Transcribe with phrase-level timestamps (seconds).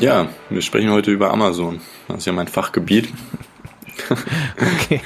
[0.00, 1.80] Ja, wir sprechen heute über Amazon.
[2.08, 3.12] Das ist ja mein Fachgebiet.
[4.56, 5.02] okay.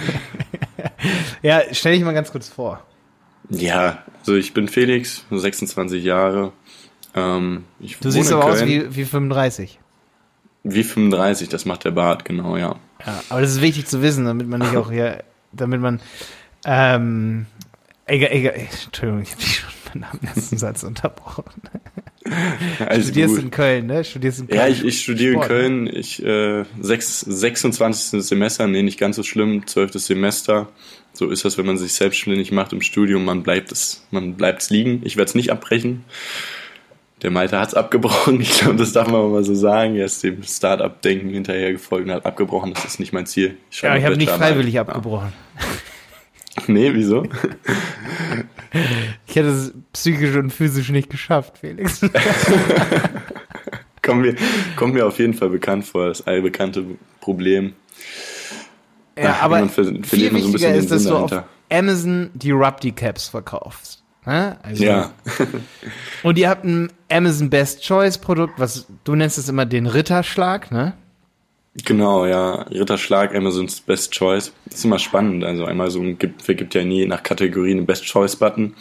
[1.42, 2.80] ja, stell dich mal ganz kurz vor.
[3.50, 6.52] Ja, also ich bin Felix, 26 Jahre.
[7.14, 7.64] Ähm,
[8.00, 9.80] du siehst aber aus wie, wie 35.
[10.62, 12.76] Wie 35, das macht der Bart, genau, ja.
[13.04, 16.00] Ja, aber das ist wichtig zu wissen, damit man nicht auch hier, damit man,
[16.64, 17.47] ähm,
[18.06, 21.45] egal, egal, Entschuldigung, ich habe dich schon beim ersten Satz unterbrochen.
[22.87, 23.45] Alles Studierst gut.
[23.45, 24.05] in Köln, ne?
[24.05, 24.59] Studierst in Köln.
[24.59, 25.84] Ja, ich, ich studiere Sport, in Köln.
[25.84, 25.91] Ne?
[25.92, 28.24] Ich, äh, sechs, 26.
[28.24, 29.92] Semester, nee, nicht ganz so schlimm, 12.
[29.95, 30.69] Semester.
[31.12, 34.70] So ist das, wenn man sich selbstständig macht im Studium, man bleibt es, man bleibt's
[34.70, 35.02] liegen.
[35.05, 36.05] Ich werde es nicht abbrechen.
[37.23, 39.97] Der Malte hat es abgebrochen, ich glaube, das darf man mal so sagen.
[39.97, 42.72] Er ist dem Start-up-Denken hinterher gefolgt und hat abgebrochen.
[42.75, 43.56] Das ist nicht mein Ziel.
[43.70, 45.33] Ich ja, ich habe nicht freiwillig abgebrochen.
[46.67, 47.25] Nee, wieso?
[49.27, 52.01] Ich hätte es psychisch und physisch nicht geschafft, Felix.
[54.03, 54.34] kommt, mir,
[54.77, 56.85] kommt mir auf jeden Fall bekannt vor, das allbekannte
[57.20, 57.75] Problem.
[59.17, 62.31] Ja, Ach, aber man ver viel man so ein bisschen ist, dass du auf Amazon
[62.35, 64.03] die Rupti Caps verkaufst.
[64.27, 64.57] Ne?
[64.62, 65.12] Also, ja.
[66.23, 70.73] und ihr habt ein Amazon Best Choice Produkt, was du nennst es immer den Ritterschlag,
[70.73, 70.95] ne?
[71.84, 72.62] Genau, ja.
[72.62, 74.53] Ritterschlag, Amazons Best Choice.
[74.67, 75.44] Das ist immer spannend.
[75.44, 78.75] Also Amazon gibt, vergibt ja nie nach Kategorien einen Best Choice Button.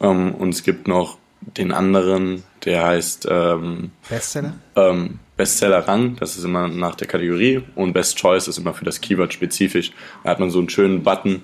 [0.00, 4.54] Ähm, und es gibt noch den anderen, der heißt ähm, Bestseller?
[4.74, 8.84] Ähm, Bestseller Rang, das ist immer nach der Kategorie und Best Choice ist immer für
[8.84, 9.92] das Keyword spezifisch.
[10.24, 11.42] Da hat man so einen schönen Button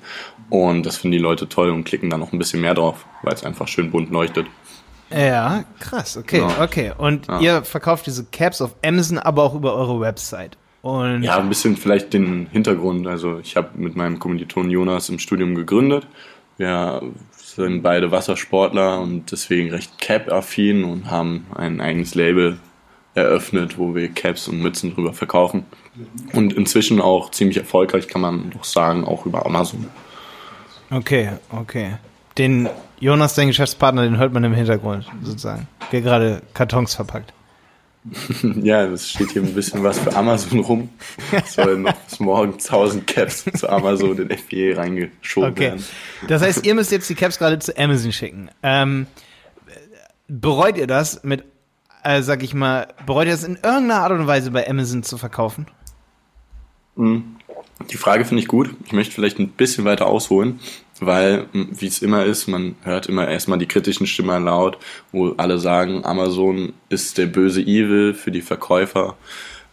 [0.51, 3.35] und das finden die Leute toll und klicken da noch ein bisschen mehr drauf, weil
[3.35, 4.47] es einfach schön bunt leuchtet.
[5.11, 6.63] Ja, krass, okay, ja.
[6.63, 6.93] okay.
[6.97, 7.41] Und ja.
[7.41, 10.57] ihr verkauft diese Caps auf Amazon, aber auch über eure Website.
[10.83, 13.07] Und ja, ein bisschen vielleicht den Hintergrund.
[13.07, 16.07] Also ich habe mit meinem Kommilitonen Jonas im Studium gegründet.
[16.59, 17.03] Wir
[17.37, 22.59] sind beide Wassersportler und deswegen recht Cap-affin und haben ein eigenes Label
[23.15, 25.65] eröffnet, wo wir Caps und Mützen drüber verkaufen.
[26.33, 29.87] Und inzwischen auch ziemlich erfolgreich, kann man doch sagen, auch über Amazon.
[30.91, 31.93] Okay, okay.
[32.39, 35.69] Den Jonas, dein Geschäftspartner, den hört man im Hintergrund sozusagen.
[35.91, 37.33] Der gerade Kartons verpackt.
[38.63, 40.89] Ja, es steht hier ein bisschen was für Amazon rum.
[41.31, 45.61] Es sollen noch bis morgen 1000 Caps zu Amazon in FBA reingeschoben okay.
[45.61, 45.85] werden.
[46.29, 48.51] Das heißt, ihr müsst jetzt die Caps gerade zu Amazon schicken.
[48.63, 49.07] Ähm,
[50.29, 51.45] bereut ihr das mit,
[52.03, 55.19] äh, sag ich mal, bereut ihr das in irgendeiner Art und Weise bei Amazon zu
[55.19, 55.67] verkaufen?
[56.97, 57.37] Mhm.
[57.91, 58.71] Die Frage finde ich gut.
[58.87, 60.61] Ich möchte vielleicht ein bisschen weiter ausholen
[61.07, 64.79] weil, wie es immer ist, man hört immer erstmal die kritischen Stimmen laut,
[65.11, 69.17] wo alle sagen, Amazon ist der böse Evil für die Verkäufer,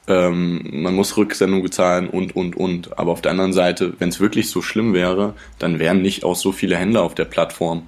[0.08, 2.98] ähm, man muss Rücksendung bezahlen und, und, und.
[2.98, 6.36] Aber auf der anderen Seite, wenn es wirklich so schlimm wäre, dann wären nicht auch
[6.36, 7.84] so viele Händler auf der Plattform.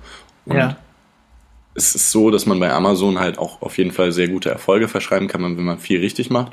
[0.45, 0.77] Und ja.
[1.73, 4.87] es ist so, dass man bei Amazon halt auch auf jeden Fall sehr gute Erfolge
[4.87, 6.51] verschreiben kann, wenn man viel richtig macht.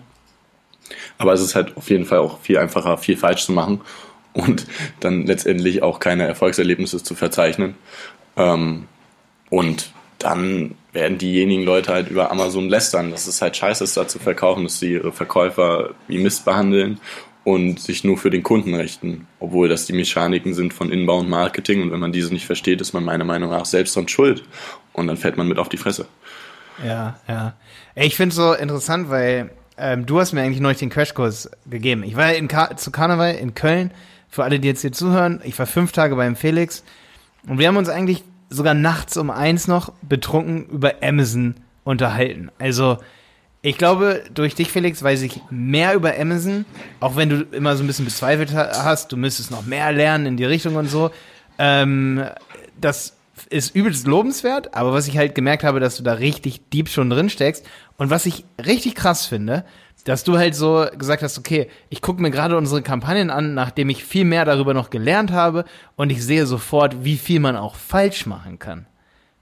[1.18, 3.80] Aber es ist halt auf jeden Fall auch viel einfacher, viel falsch zu machen
[4.32, 4.66] und
[5.00, 7.74] dann letztendlich auch keine Erfolgserlebnisse zu verzeichnen.
[8.36, 8.86] Ähm,
[9.50, 14.08] und dann werden diejenigen Leute halt über Amazon lästern, dass es halt scheiße ist, da
[14.08, 17.00] zu verkaufen, dass sie ihre Verkäufer wie Mist behandeln
[17.44, 21.82] und sich nur für den Kunden richten, obwohl das die Mechaniken sind von Inbound Marketing
[21.82, 24.42] und wenn man diese nicht versteht, ist man meiner Meinung nach selbst dran schuld
[24.92, 26.06] und dann fällt man mit auf die Fresse.
[26.84, 27.54] Ja, ja.
[27.94, 32.02] Ich finde es so interessant, weil ähm, du hast mir eigentlich neulich den Crashkurs gegeben.
[32.02, 33.90] Ich war in Ka zu Karneval in Köln
[34.28, 36.84] für alle, die jetzt hier zuhören, ich war fünf Tage beim Felix
[37.46, 42.50] und wir haben uns eigentlich sogar nachts um eins noch betrunken über Amazon unterhalten.
[42.58, 42.98] Also,
[43.60, 46.64] ich glaube, durch dich, Felix, weiß ich mehr über Amazon,
[47.00, 50.36] auch wenn du immer so ein bisschen bezweifelt hast, du müsstest noch mehr lernen in
[50.36, 51.10] die Richtung und so.
[51.58, 52.24] Ähm,
[52.80, 56.88] das ist übelst lobenswert, aber was ich halt gemerkt habe, dass du da richtig deep
[56.88, 57.64] schon drin steckst
[57.96, 59.64] und was ich richtig krass finde,
[60.04, 63.90] dass du halt so gesagt hast, okay, ich gucke mir gerade unsere Kampagnen an, nachdem
[63.90, 65.64] ich viel mehr darüber noch gelernt habe
[65.96, 68.86] und ich sehe sofort, wie viel man auch falsch machen kann.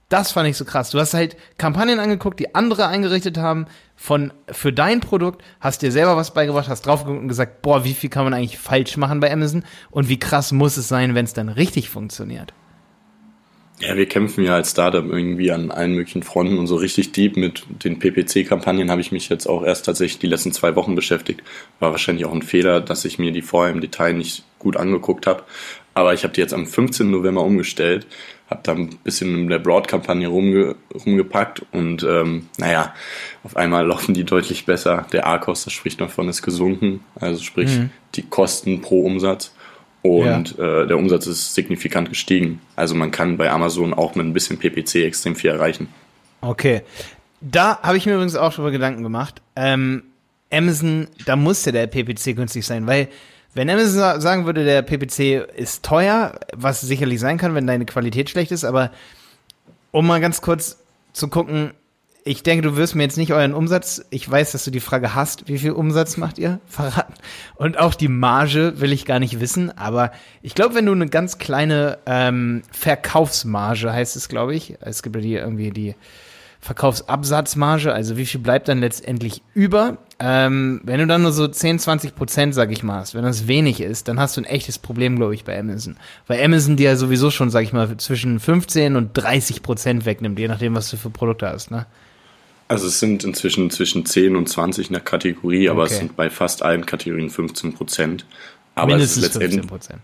[0.09, 0.89] Das fand ich so krass.
[0.89, 5.91] Du hast halt Kampagnen angeguckt, die andere eingerichtet haben von für dein Produkt, hast dir
[5.91, 9.19] selber was beigebracht, hast draufgeguckt und gesagt, boah, wie viel kann man eigentlich falsch machen
[9.19, 12.53] bei Amazon und wie krass muss es sein, wenn es dann richtig funktioniert.
[13.79, 17.37] Ja, wir kämpfen ja als Startup irgendwie an allen möglichen Fronten und so richtig deep
[17.37, 21.43] mit den PPC-Kampagnen habe ich mich jetzt auch erst tatsächlich die letzten zwei Wochen beschäftigt.
[21.79, 25.27] War wahrscheinlich auch ein Fehler, dass ich mir die vorher im Detail nicht gut angeguckt
[25.27, 25.43] habe.
[25.93, 27.09] Aber ich habe die jetzt am 15.
[27.11, 28.07] November umgestellt,
[28.49, 30.75] habe da ein bisschen in der Broad-Kampagne rumge
[31.05, 32.95] rumgepackt und ähm, naja,
[33.43, 35.05] auf einmal laufen die deutlich besser.
[35.11, 37.91] Der A-Kost, das spricht davon, ist gesunken, also sprich mhm.
[38.15, 39.53] die Kosten pro Umsatz
[40.01, 40.83] und ja.
[40.83, 42.61] äh, der Umsatz ist signifikant gestiegen.
[42.75, 45.87] Also man kann bei Amazon auch mit ein bisschen PPC extrem viel erreichen.
[46.41, 46.81] Okay.
[47.41, 49.41] Da habe ich mir übrigens auch schon mal Gedanken gemacht.
[49.55, 50.03] Ähm,
[50.51, 53.09] Amazon, da muss ja der PPC günstig sein, weil
[53.53, 58.29] wenn Amazon sagen würde, der PPC ist teuer, was sicherlich sein kann, wenn deine Qualität
[58.29, 58.91] schlecht ist, aber
[59.91, 60.77] um mal ganz kurz
[61.13, 61.71] zu gucken,
[62.27, 65.15] ich denke, du wirst mir jetzt nicht euren Umsatz, ich weiß, dass du die Frage
[65.15, 67.13] hast, wie viel Umsatz macht ihr, verraten.
[67.55, 71.07] Und auch die Marge will ich gar nicht wissen, aber ich glaube, wenn du eine
[71.07, 75.95] ganz kleine ähm, Verkaufsmarge, heißt es, glaube ich, es gibt ja die irgendwie die
[76.59, 79.99] Verkaufsabsatzmarge, also wie viel bleibt dann letztendlich über.
[80.19, 83.47] Ähm, wenn du dann nur so 10, 20 Prozent, sag ich mal, hast, wenn das
[83.47, 85.95] wenig ist, dann hast du ein echtes Problem, glaube ich, bei Amazon.
[86.25, 90.39] Weil Amazon dir ja sowieso schon, sag ich mal, zwischen 15 und 30 Prozent wegnimmt,
[90.39, 91.85] je nachdem, was du für Produkte hast, ne?
[92.67, 95.93] Also es sind inzwischen zwischen 10 und 20 in der Kategorie, aber okay.
[95.93, 98.25] es sind bei fast allen Kategorien 15 Prozent.
[98.75, 99.99] Aber Mindestens es ist letztendlich 15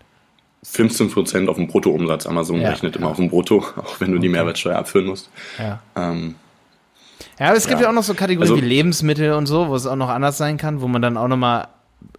[0.63, 2.25] 15 Prozent auf dem Bruttoumsatz.
[2.25, 3.01] Amazon ja, rechnet ja.
[3.01, 4.27] immer auf dem Brutto, auch wenn du okay.
[4.27, 5.29] die Mehrwertsteuer abführen musst.
[5.59, 5.81] Ja.
[5.95, 6.35] Ähm,
[7.39, 7.85] ja, aber es gibt ja.
[7.85, 10.37] ja auch noch so Kategorien also, wie Lebensmittel und so, wo es auch noch anders
[10.37, 11.67] sein kann, wo man dann auch nochmal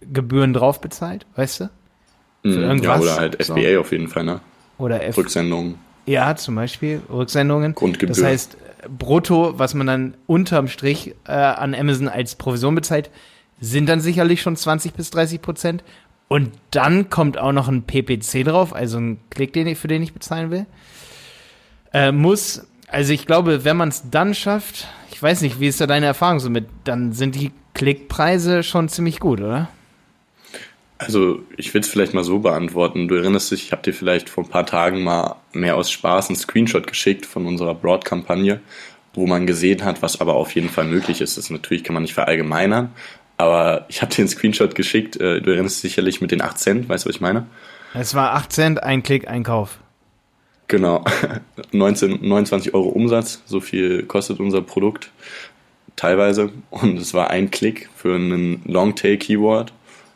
[0.01, 1.69] Gebühren drauf bezahlt, weißt du?
[2.43, 2.97] Für mm, irgendwas.
[2.97, 3.79] Ja, oder halt FBA so.
[3.79, 4.41] auf jeden Fall, ne?
[4.77, 5.75] Oder F Rücksendungen.
[6.05, 7.73] Ja, zum Beispiel Rücksendungen.
[7.73, 8.15] Grundgebühr.
[8.15, 8.57] Das heißt,
[8.89, 13.09] brutto, was man dann unterm Strich äh, an Amazon als Provision bezahlt,
[13.59, 15.83] sind dann sicherlich schon 20 bis 30 Prozent.
[16.27, 20.01] Und dann kommt auch noch ein PPC drauf, also ein Klick, den ich, für den
[20.01, 20.65] ich bezahlen will.
[21.93, 25.79] Äh, muss, also ich glaube, wenn man es dann schafft, ich weiß nicht, wie ist
[25.79, 29.69] da deine Erfahrung so mit, dann sind die Klickpreise schon ziemlich gut, oder?
[30.97, 33.07] Also ich will es vielleicht mal so beantworten.
[33.07, 36.29] Du erinnerst dich, ich habe dir vielleicht vor ein paar Tagen mal mehr aus Spaß
[36.29, 38.61] einen Screenshot geschickt von unserer Broad-Kampagne,
[39.13, 41.37] wo man gesehen hat, was aber auf jeden Fall möglich ist.
[41.37, 42.91] Das natürlich kann man nicht verallgemeinern,
[43.37, 45.17] aber ich habe dir einen Screenshot geschickt.
[45.17, 47.45] Äh, du erinnerst dich sicherlich mit den 8 Cent, weißt du, was ich meine?
[47.93, 49.79] Es war 8 Cent, ein Klick, ein Kauf.
[50.67, 51.03] Genau,
[51.71, 55.11] 19, 29 Euro Umsatz, so viel kostet unser Produkt
[55.95, 56.51] teilweise.
[56.69, 59.73] Und es war ein Klick für einen Longtail-Keyword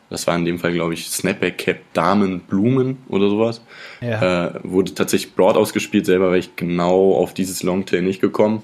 [0.10, 3.62] das war in dem Fall, glaube ich, Snapback Cap Damen Blumen oder sowas.
[4.02, 4.48] Ja.
[4.48, 8.64] Äh, wurde tatsächlich broad ausgespielt, selber war ich genau auf dieses Longtail nicht gekommen.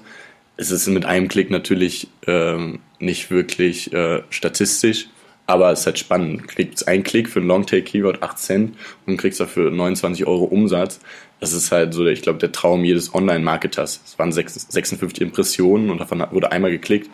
[0.56, 5.08] Es ist mit einem Klick natürlich ähm, nicht wirklich äh, statistisch,
[5.46, 6.48] aber es ist halt spannend.
[6.48, 8.76] Kriegst ein Klick für ein Longtail-Keyword 8 Cent
[9.06, 11.00] und kriegst dafür 29 Euro Umsatz.
[11.38, 14.00] Das ist halt so, ich glaube, der Traum jedes Online-Marketers.
[14.04, 17.10] Es waren 56 Impressionen und davon wurde einmal geklickt.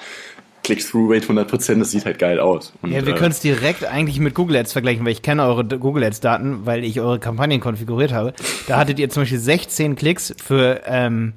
[0.63, 2.73] Click-Through-Rate 100%, das sieht halt geil aus.
[2.83, 5.45] Und, ja, wir äh, können es direkt eigentlich mit Google Ads vergleichen, weil ich kenne
[5.45, 8.33] eure Google Ads-Daten, weil ich eure Kampagnen konfiguriert habe.
[8.69, 11.35] Da hattet ihr zum Beispiel 16 Klicks für ähm,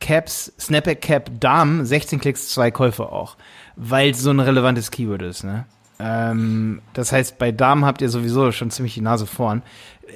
[0.00, 3.36] Caps, Snapback Cap Damen, 16 Klicks, zwei Käufe auch,
[3.76, 5.64] weil es so ein relevantes Keyword ist, ne?
[5.98, 9.62] Ähm, das heißt, bei Damen habt ihr sowieso schon ziemlich die Nase vorn.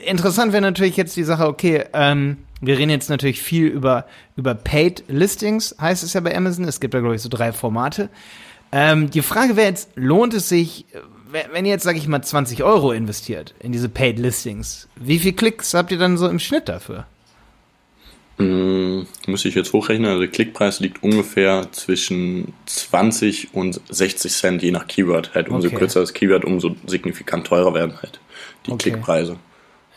[0.05, 4.05] Interessant wäre natürlich jetzt die Sache, okay, ähm, wir reden jetzt natürlich viel über,
[4.37, 6.65] über Paid Listings, heißt es ja bei Amazon.
[6.65, 8.11] Es gibt da, glaube ich, so drei Formate.
[8.73, 10.87] Ähm, die Frage wäre jetzt, lohnt es sich,
[11.53, 15.33] wenn ihr jetzt, sage ich mal, 20 Euro investiert in diese Paid Listings, wie viel
[15.33, 17.07] Klicks habt ihr dann so im Schnitt dafür?
[18.41, 20.09] Hm, müsste ich jetzt hochrechnen.
[20.09, 25.35] Also der Klickpreis liegt ungefähr zwischen 20 und 60 Cent, je nach Keyword.
[25.35, 25.77] Halt umso okay.
[25.77, 28.19] kürzer das Keyword, umso signifikant teurer werden halt
[28.67, 28.91] die okay.
[28.91, 29.37] Klickpreise.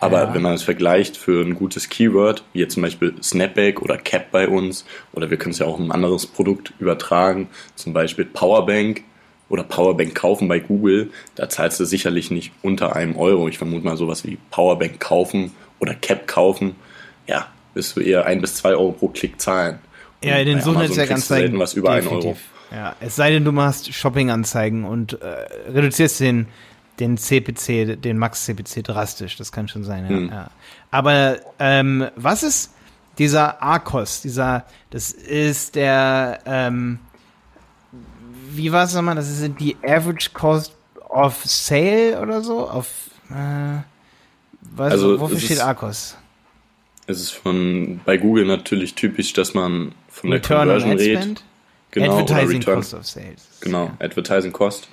[0.04, 0.34] Aber ja.
[0.34, 4.32] wenn man es vergleicht für ein gutes Keyword, wie jetzt zum Beispiel Snapback oder Cap
[4.32, 8.26] bei uns, oder wir können es ja auch in ein anderes Produkt übertragen, zum Beispiel
[8.26, 9.04] Powerbank
[9.48, 13.48] oder Powerbank kaufen bei Google, da zahlst du sicherlich nicht unter einem Euro.
[13.48, 16.76] Ich vermute mal sowas wie Powerbank kaufen oder Cap kaufen.
[17.26, 19.80] Ja, wirst du eher ein bis zwei Euro pro Klick zahlen.
[20.22, 21.58] Und ja, in den Suchnetzwerkanzeigen.
[21.60, 22.36] was über einen Euro.
[22.72, 26.48] Ja, es sei denn, du machst Shopping-Anzeigen und äh, reduzierst den
[27.00, 29.38] den CPC, den Max-CPC drastisch.
[29.38, 30.10] Das kann schon sein, ja.
[30.10, 30.30] Hm.
[30.30, 30.50] ja.
[30.92, 32.74] Aber ähm, was ist
[33.18, 34.22] dieser ARCOS?
[34.22, 37.00] Dieser, das ist der, ähm,
[38.52, 39.16] wie war es nochmal?
[39.16, 40.76] Das ist die Average Cost
[41.10, 42.70] of Sale oder so?
[42.70, 42.88] Auf,
[43.30, 43.82] äh,
[44.62, 46.18] was, also wofür steht ARCOS?
[47.06, 51.44] Es ist von bei Google natürlich typisch, dass man von Return der Conversion redet.
[51.92, 53.48] Genau, Advertising Cost of Sales.
[53.62, 54.06] Genau, ja.
[54.06, 54.88] Advertising Cost.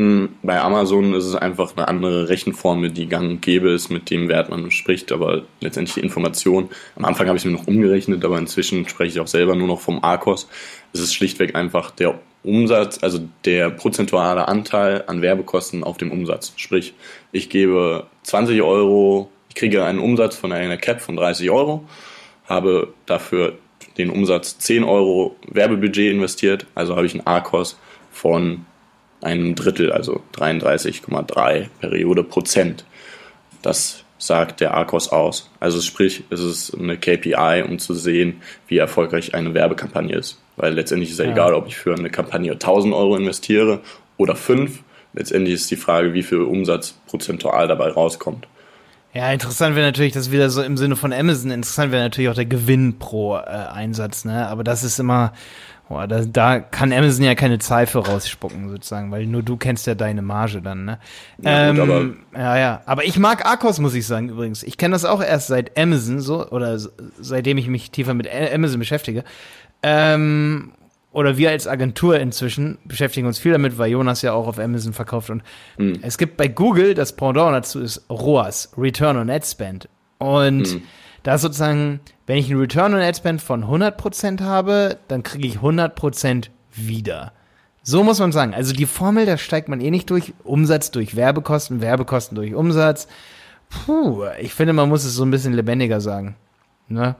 [0.00, 4.28] Bei Amazon ist es einfach eine andere Rechenformel, die gang und gäbe ist, mit dem
[4.28, 6.68] Wert man spricht, aber letztendlich die Information.
[6.94, 9.80] Am Anfang habe ich mir noch umgerechnet, aber inzwischen spreche ich auch selber nur noch
[9.80, 10.48] vom ARCOS.
[10.92, 16.52] Es ist schlichtweg einfach der Umsatz, also der prozentuale Anteil an Werbekosten auf dem Umsatz.
[16.54, 16.94] Sprich,
[17.32, 21.84] ich gebe 20 Euro, ich kriege einen Umsatz von einer Cap von 30 Euro,
[22.46, 23.58] habe dafür
[23.96, 27.76] den Umsatz 10 Euro Werbebudget investiert, also habe ich einen ARCOS
[28.12, 28.64] von
[29.20, 32.84] einem Drittel, also 33,3 Periode Prozent.
[33.62, 35.50] Das sagt der ARCOS aus.
[35.60, 40.40] Also sprich, es ist eine KPI, um zu sehen, wie erfolgreich eine Werbekampagne ist.
[40.56, 41.32] Weil letztendlich ist ja, ja.
[41.32, 43.80] egal, ob ich für eine Kampagne 1000 Euro investiere
[44.16, 44.82] oder fünf.
[45.14, 48.46] Letztendlich ist die Frage, wie viel Umsatz prozentual dabei rauskommt.
[49.14, 52.34] Ja, interessant wäre natürlich, das wieder so im Sinne von Amazon, interessant wäre natürlich auch
[52.34, 54.46] der Gewinn pro äh, Einsatz, ne?
[54.48, 55.32] Aber das ist immer,
[55.88, 59.86] boah, da, da kann Amazon ja keine Zahl für rausspucken, sozusagen, weil nur du kennst
[59.86, 60.98] ja deine Marge dann, ne?
[61.42, 62.82] Ja, gut, ähm, ja, ja.
[62.86, 64.62] Aber ich mag Arcos, muss ich sagen, übrigens.
[64.62, 66.78] Ich kenne das auch erst seit Amazon so, oder
[67.20, 69.24] seitdem ich mich tiefer mit Amazon beschäftige.
[69.82, 70.72] Ähm,
[71.10, 74.92] oder wir als Agentur inzwischen beschäftigen uns viel damit, weil Jonas ja auch auf Amazon
[74.92, 75.30] verkauft.
[75.30, 75.42] Und
[76.02, 79.88] es gibt bei Google, das Pendant dazu ist ROAS, Return on Ad Spend.
[80.18, 80.80] Und
[81.28, 85.46] da ist sozusagen, wenn ich einen Return on Ad Spend von 100% habe, dann kriege
[85.46, 87.32] ich 100% wieder.
[87.82, 88.54] So muss man sagen.
[88.54, 90.32] Also die Formel, da steigt man eh nicht durch.
[90.42, 93.08] Umsatz durch Werbekosten, Werbekosten durch Umsatz.
[93.68, 96.34] Puh, ich finde, man muss es so ein bisschen lebendiger sagen.
[96.88, 97.14] Ne?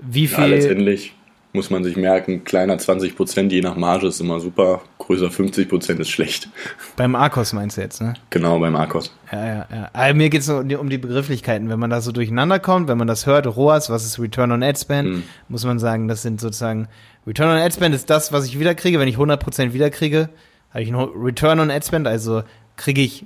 [0.00, 0.46] Wie Ja, viel?
[0.46, 1.14] letztendlich
[1.54, 5.68] muss man sich merken, kleiner 20 Prozent je nach Marge ist immer super, größer 50
[5.68, 6.48] Prozent ist schlecht.
[6.96, 8.14] beim Arcos meinst du jetzt, ne?
[8.30, 9.14] Genau, beim Arcos.
[9.32, 9.90] Ja, ja, ja.
[9.92, 11.68] Aber mir geht es um die, um die Begrifflichkeiten.
[11.70, 14.62] Wenn man da so durcheinander kommt, wenn man das hört, ROAS, was ist Return on
[14.62, 15.22] Ad Spend, Hm.
[15.48, 16.88] muss man sagen, das sind sozusagen,
[17.26, 18.98] Return on Ad Spend ist das, was ich wiederkriege.
[18.98, 20.28] Wenn ich 100% wiederkriege,
[20.70, 22.42] habe ich einen Return on Ad Spend, also
[22.76, 23.24] kriege ich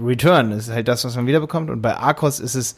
[0.00, 1.70] Return, ist halt das, was man wiederbekommt.
[1.70, 2.76] Und bei Arcos ist es,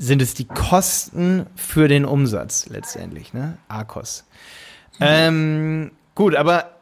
[0.00, 3.58] sind es die Kosten für den Umsatz letztendlich, ne?
[3.68, 4.24] Arcos.
[4.98, 6.72] Ähm, gut, aber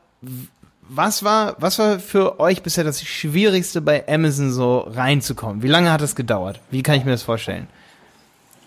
[0.89, 5.63] was war, was war für euch bisher das Schwierigste bei Amazon so reinzukommen?
[5.63, 6.61] Wie lange hat es gedauert?
[6.71, 7.67] Wie kann ich mir das vorstellen?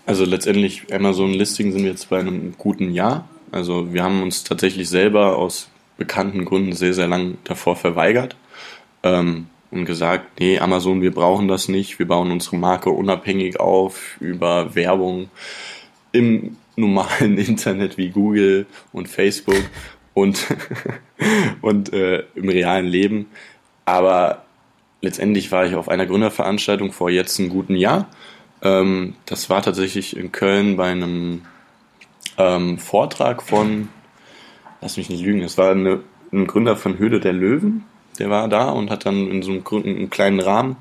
[0.06, 3.28] Also letztendlich Amazon-Listing sind wir jetzt bei einem guten Jahr.
[3.50, 8.36] Also wir haben uns tatsächlich selber aus bekannten Gründen sehr, sehr lang davor verweigert
[9.02, 11.98] ähm, und gesagt, nee, Amazon, wir brauchen das nicht.
[11.98, 15.30] Wir bauen unsere Marke unabhängig auf über Werbung
[16.12, 19.64] im normalen Internet wie Google und Facebook
[20.12, 20.46] und,
[21.62, 23.26] und äh, im realen Leben.
[23.86, 24.44] Aber
[25.00, 28.08] letztendlich war ich auf einer Gründerveranstaltung vor jetzt einem guten Jahr.
[28.60, 31.42] Ähm, das war tatsächlich in Köln bei einem
[32.36, 33.88] ähm, Vortrag von,
[34.82, 36.00] lass mich nicht lügen, es war eine,
[36.30, 37.84] ein Gründer von Höhle der Löwen,
[38.18, 40.76] der war da und hat dann in so einem, einem kleinen Rahmen,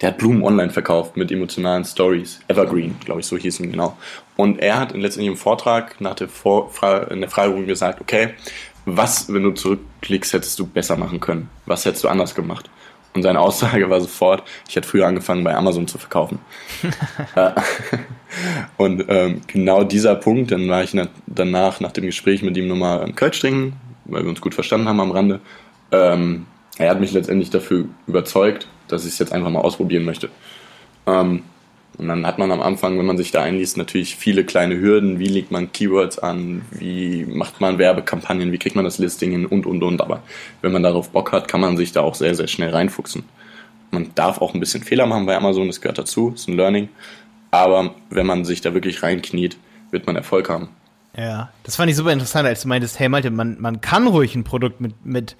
[0.00, 2.40] der hat Blumen online verkauft mit emotionalen Stories.
[2.48, 3.96] Evergreen, glaube ich, so hieß ihn genau.
[4.36, 6.70] Und er hat letztendlich im Vortrag nach der, Vor
[7.10, 8.34] in der Fragerunde gesagt, okay,
[8.84, 11.50] was, wenn du zurückklickst, hättest du besser machen können?
[11.66, 12.70] Was hättest du anders gemacht?
[13.14, 16.38] Und seine Aussage war sofort, ich hätte früher angefangen, bei Amazon zu verkaufen.
[17.34, 17.52] Äh,
[18.76, 22.68] und ähm, genau dieser Punkt, dann war ich na danach, nach dem Gespräch mit ihm
[22.68, 23.74] nochmal einen Kölsch trinken,
[24.04, 25.40] weil wir uns gut verstanden haben am Rande.
[25.92, 26.46] Ähm,
[26.78, 30.28] er hat mich letztendlich dafür überzeugt, dass ich es jetzt einfach mal ausprobieren möchte.
[31.06, 31.42] Ähm,
[31.98, 35.18] und dann hat man am Anfang, wenn man sich da einliest, natürlich viele kleine Hürden.
[35.18, 36.62] Wie legt man Keywords an?
[36.70, 38.52] Wie macht man Werbekampagnen?
[38.52, 39.46] Wie kriegt man das Listing hin?
[39.46, 40.02] Und, und, und.
[40.02, 40.22] Aber
[40.60, 43.24] wenn man darauf Bock hat, kann man sich da auch sehr, sehr schnell reinfuchsen.
[43.90, 46.90] Man darf auch ein bisschen Fehler machen bei Amazon, das gehört dazu, ist ein Learning.
[47.50, 49.56] Aber wenn man sich da wirklich reinkniet,
[49.90, 50.68] wird man Erfolg haben.
[51.16, 54.34] Ja, das fand ich super interessant, als du meintest, hey Malte, man, man kann ruhig
[54.34, 55.36] ein Produkt mit, mit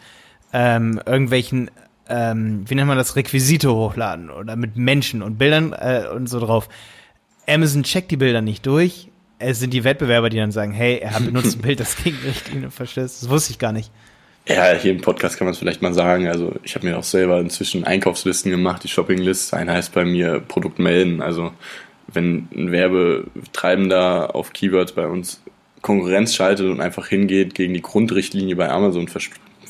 [0.57, 1.71] ähm, irgendwelchen,
[2.09, 6.41] ähm, wie nennt man das, Requisite hochladen oder mit Menschen und Bildern äh, und so
[6.41, 6.71] drauf.
[7.47, 9.09] Amazon checkt die Bilder nicht durch.
[9.39, 12.17] Es sind die Wettbewerber, die dann sagen, hey, er hat benutzt ein Bild, das gegen
[12.25, 13.23] Richtlinien verstößt.
[13.23, 13.91] Das wusste ich gar nicht.
[14.49, 16.27] Ja, hier im Podcast kann man es vielleicht mal sagen.
[16.27, 19.53] Also ich habe mir auch selber inzwischen Einkaufslisten gemacht, die Shoppinglist.
[19.53, 21.21] Eine heißt bei mir Produkt melden.
[21.21, 21.53] Also
[22.07, 25.43] wenn ein Werbetreibender auf Keywords bei uns
[25.83, 29.07] Konkurrenz schaltet und einfach hingeht, gegen die Grundrichtlinie bei Amazon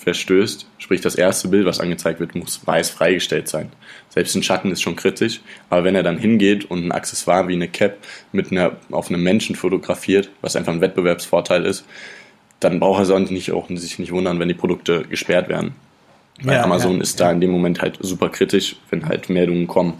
[0.06, 3.72] verstößt, sprich das erste Bild, was angezeigt wird, muss weiß freigestellt sein.
[4.10, 7.54] Selbst ein Schatten ist schon kritisch, aber wenn er dann hingeht und ein Accessoire wie
[7.54, 7.96] eine Cap
[8.30, 11.84] mit einer, auf einem Menschen fotografiert, was einfach ein Wettbewerbsvorteil ist,
[12.60, 15.74] dann braucht er sonst nicht auch sich nicht wundern, wenn die Produkte gesperrt werden.
[16.40, 19.66] Weil Ja, Amazon ja, ist da in dem Moment halt super kritisch, wenn halt Meldungen
[19.66, 19.94] kommen,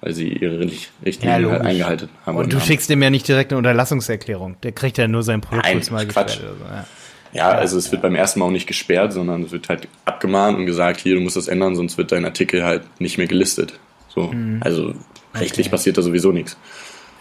[0.00, 2.38] weil sie ihre Richt- Richtlinien halt eingehalten haben.
[2.38, 2.64] Und du haben.
[2.64, 4.56] schickst dem ja nicht direkt eine Unterlassungserklärung.
[4.62, 6.38] Der kriegt ja nur sein Produkt Nein, mal Quatsch.
[6.38, 6.86] gesperrt oder so.
[7.32, 7.50] Ja.
[7.50, 10.66] Also es wird beim ersten Mal auch nicht gesperrt, sondern es wird halt abgemahnt und
[10.66, 13.78] gesagt, hier, du musst das ändern, sonst wird dein Artikel halt nicht mehr gelistet.
[14.08, 14.94] So, also
[15.34, 15.70] rechtlich Okay.
[15.76, 16.56] passiert da sowieso nichts.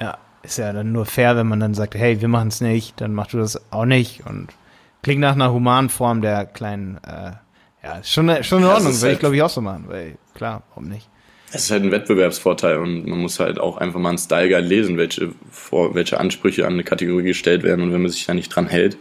[0.01, 2.99] Ja, ist ja dann nur fair, wenn man dann sagt, hey, wir machen es nicht,
[2.99, 4.47] dann machst du das auch nicht und
[5.03, 7.33] klingt nach einer humanen Form der kleinen, äh,
[7.83, 10.17] ja, ist schon, schon in Ordnung, würde ich halt- glaube ich auch so machen, weil
[10.33, 11.07] klar, warum nicht?
[11.51, 14.67] Es ist halt ein Wettbewerbsvorteil und man muss halt auch einfach mal einen Style Guide
[14.67, 15.31] lesen, welche,
[15.71, 18.97] welche Ansprüche an eine Kategorie gestellt werden und wenn man sich da nicht dran hält,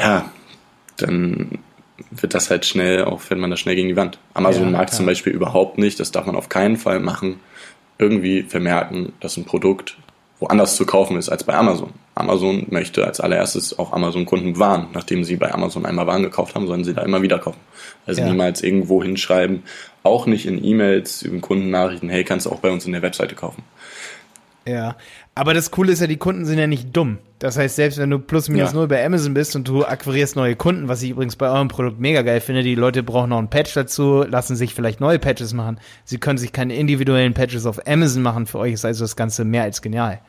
[0.00, 0.30] ja,
[0.96, 1.58] dann
[2.10, 4.18] wird das halt schnell, auch fällt man da schnell gegen die Wand.
[4.34, 4.96] Amazon Ja, mag klar.
[4.96, 7.40] zum Beispiel überhaupt nicht, das darf man auf keinen Fall machen,
[7.98, 9.96] irgendwie vermerken, dass ein Produkt
[10.38, 11.92] woanders zu kaufen ist als bei Amazon.
[12.14, 14.88] Amazon möchte als allererstes auch Amazon-Kunden warnen.
[14.92, 17.60] Nachdem sie bei Amazon einmal Waren gekauft haben, sollen sie da immer wieder kaufen.
[18.06, 18.28] Also ja.
[18.28, 19.62] niemals irgendwo hinschreiben,
[20.02, 23.34] auch nicht in E-Mails, in Kundennachrichten, hey, kannst du auch bei uns in der Webseite
[23.34, 23.62] kaufen.
[24.66, 24.96] Ja,
[25.34, 27.18] aber das Coole ist ja, die Kunden sind ja nicht dumm.
[27.38, 28.76] Das heißt, selbst wenn du plus minus ja.
[28.76, 31.98] null bei Amazon bist und du akquirierst neue Kunden, was ich übrigens bei eurem Produkt
[31.98, 35.54] mega geil finde, die Leute brauchen noch einen Patch dazu, lassen sich vielleicht neue Patches
[35.54, 35.80] machen.
[36.04, 38.46] Sie können sich keine individuellen Patches auf Amazon machen.
[38.46, 40.20] Für euch ist also das Ganze mehr als genial.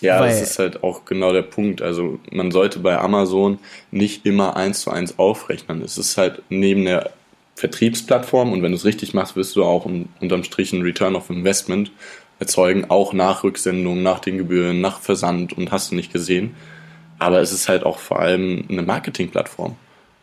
[0.00, 1.82] Ja, Weil, das ist halt auch genau der Punkt.
[1.82, 3.58] Also man sollte bei Amazon
[3.92, 5.82] nicht immer eins zu eins aufrechnen.
[5.82, 7.12] Es ist halt neben der
[7.54, 9.84] Vertriebsplattform und wenn du es richtig machst, wirst du auch
[10.20, 11.92] unterm Strich ein Return of Investment
[12.40, 16.56] erzeugen, auch nach Rücksendung, nach den Gebühren, nach Versand und hast du nicht gesehen.
[17.18, 19.76] Aber es ist halt auch vor allem eine Marketingplattform.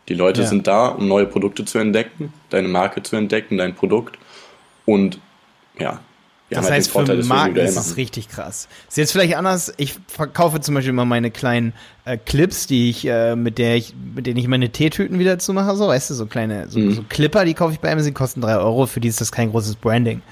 [0.08, 0.46] Die Leute ja.
[0.46, 4.18] sind da, um neue Produkte zu entdecken, deine Marke zu entdecken, dein Produkt
[4.84, 5.20] und
[5.78, 6.00] ja,
[6.50, 8.68] das halt heißt, Vorteil, für Marken ist es richtig krass.
[8.88, 9.74] Ist jetzt vielleicht anders.
[9.76, 11.74] Ich verkaufe zum Beispiel immer meine kleinen
[12.06, 15.76] äh, Clips, die ich, äh, mit der ich, mit denen ich meine Teetüten wieder zumache,
[15.76, 16.92] so, weißt du, so kleine, so, mhm.
[16.94, 18.86] so Clipper, die kaufe ich bei Amazon, kosten drei Euro.
[18.86, 20.22] Für die ist das kein großes Branding.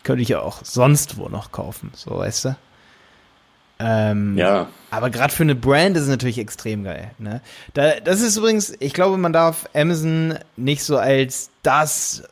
[0.00, 2.56] Die könnte ich ja auch sonst wo noch kaufen, so, weißt du.
[3.82, 4.68] Ähm, ja.
[4.90, 7.12] Aber gerade für eine Brand ist es natürlich extrem geil.
[7.18, 7.40] Ne?
[7.72, 12.24] Da, das ist übrigens, ich glaube, man darf Amazon nicht so als das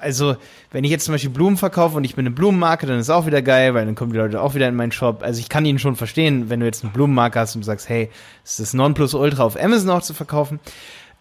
[0.00, 0.36] also,
[0.70, 3.10] wenn ich jetzt zum Beispiel Blumen verkaufe und ich bin eine Blumenmarke, dann ist es
[3.10, 5.22] auch wieder geil, weil dann kommen die Leute auch wieder in meinen Shop.
[5.22, 8.10] Also ich kann ihn schon verstehen, wenn du jetzt eine Blumenmarke hast und sagst, hey,
[8.44, 10.60] es ist das Nonplusultra auf Amazon auch zu verkaufen.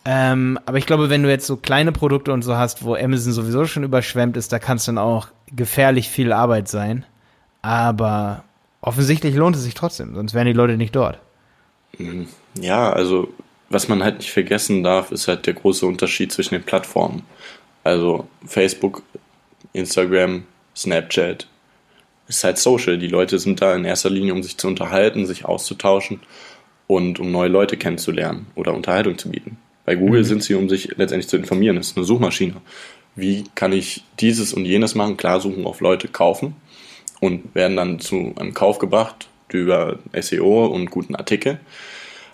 [0.07, 3.33] Ähm, aber ich glaube, wenn du jetzt so kleine Produkte und so hast, wo Amazon
[3.33, 7.05] sowieso schon überschwemmt ist, da kann es dann auch gefährlich viel Arbeit sein.
[7.63, 8.43] Aber
[8.81, 11.19] offensichtlich lohnt es sich trotzdem, sonst wären die Leute nicht dort.
[11.97, 12.27] Mhm.
[12.61, 13.33] Ja, also
[13.69, 17.23] was man halt nicht vergessen darf, ist halt der große Unterschied zwischen den Plattformen.
[17.83, 19.01] Also Facebook,
[19.73, 20.43] Instagram,
[20.75, 21.47] Snapchat
[22.27, 22.99] ist halt Social.
[22.99, 26.19] Die Leute sind da in erster Linie, um sich zu unterhalten, sich auszutauschen
[26.87, 29.57] und um neue Leute kennenzulernen oder Unterhaltung zu bieten.
[29.85, 30.25] Bei Google mhm.
[30.25, 31.75] sind sie, um sich letztendlich zu informieren.
[31.75, 32.55] Das ist eine Suchmaschine.
[33.15, 35.17] Wie kann ich dieses und jenes machen?
[35.17, 36.55] Klar suchen auf Leute kaufen
[37.21, 41.59] und werden dann zu einem Kauf gebracht über SEO und guten Artikel.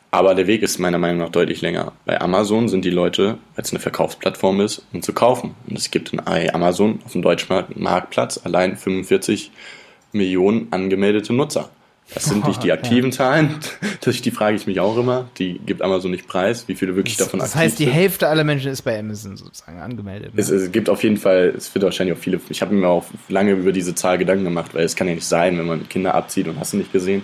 [0.10, 1.94] Aber der Weg ist meiner Meinung nach deutlich länger.
[2.06, 5.56] Bei Amazon sind die Leute, weil es eine Verkaufsplattform ist, um zu kaufen.
[5.68, 9.52] Und es gibt in Amazon auf dem deutschen Marktplatz allein 45
[10.12, 11.70] Millionen angemeldete Nutzer.
[12.14, 13.56] Das sind nicht die aktiven Zahlen.
[14.02, 15.30] Das, die frage ich mich auch immer.
[15.38, 17.62] Die gibt Amazon nicht preis, wie viele wirklich davon aktiv sind.
[17.62, 20.34] Das heißt, die Hälfte aller Menschen ist bei Amazon sozusagen angemeldet.
[20.34, 20.42] Ne?
[20.42, 23.06] Es, es, gibt auf jeden Fall, es wird wahrscheinlich auch viele, ich habe mir auch
[23.30, 26.16] lange über diese Zahl Gedanken gemacht, weil es kann ja nicht sein, wenn man Kinder
[26.16, 27.24] abzieht und hast du nicht gesehen.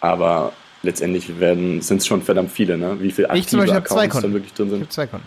[0.00, 2.96] Aber letztendlich werden sind es schon verdammt viele, ne?
[3.00, 4.32] Wie viele aktive ich zum Beispiel Accounts zwei Konten.
[4.32, 4.78] wirklich drin sind.
[4.78, 5.26] Ich habe zwei Konten.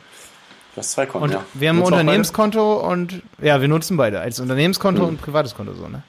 [0.74, 1.46] Du hast zwei Konten, und ja.
[1.54, 5.10] Wir haben ein Unternehmenskonto und ja, wir nutzen beide als Unternehmenskonto mhm.
[5.10, 6.04] und privates Konto so, ne?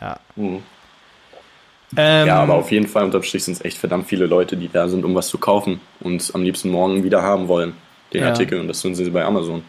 [0.00, 0.18] Ja.
[0.36, 0.62] Mhm.
[1.96, 4.68] Ähm, ja, aber auf jeden Fall unterm Strich sind es echt verdammt viele Leute, die
[4.68, 7.72] da sind, um was zu kaufen und am liebsten morgen wieder haben wollen,
[8.12, 8.28] den ja.
[8.28, 8.60] Artikel.
[8.60, 9.62] Und das tun sie bei Amazon.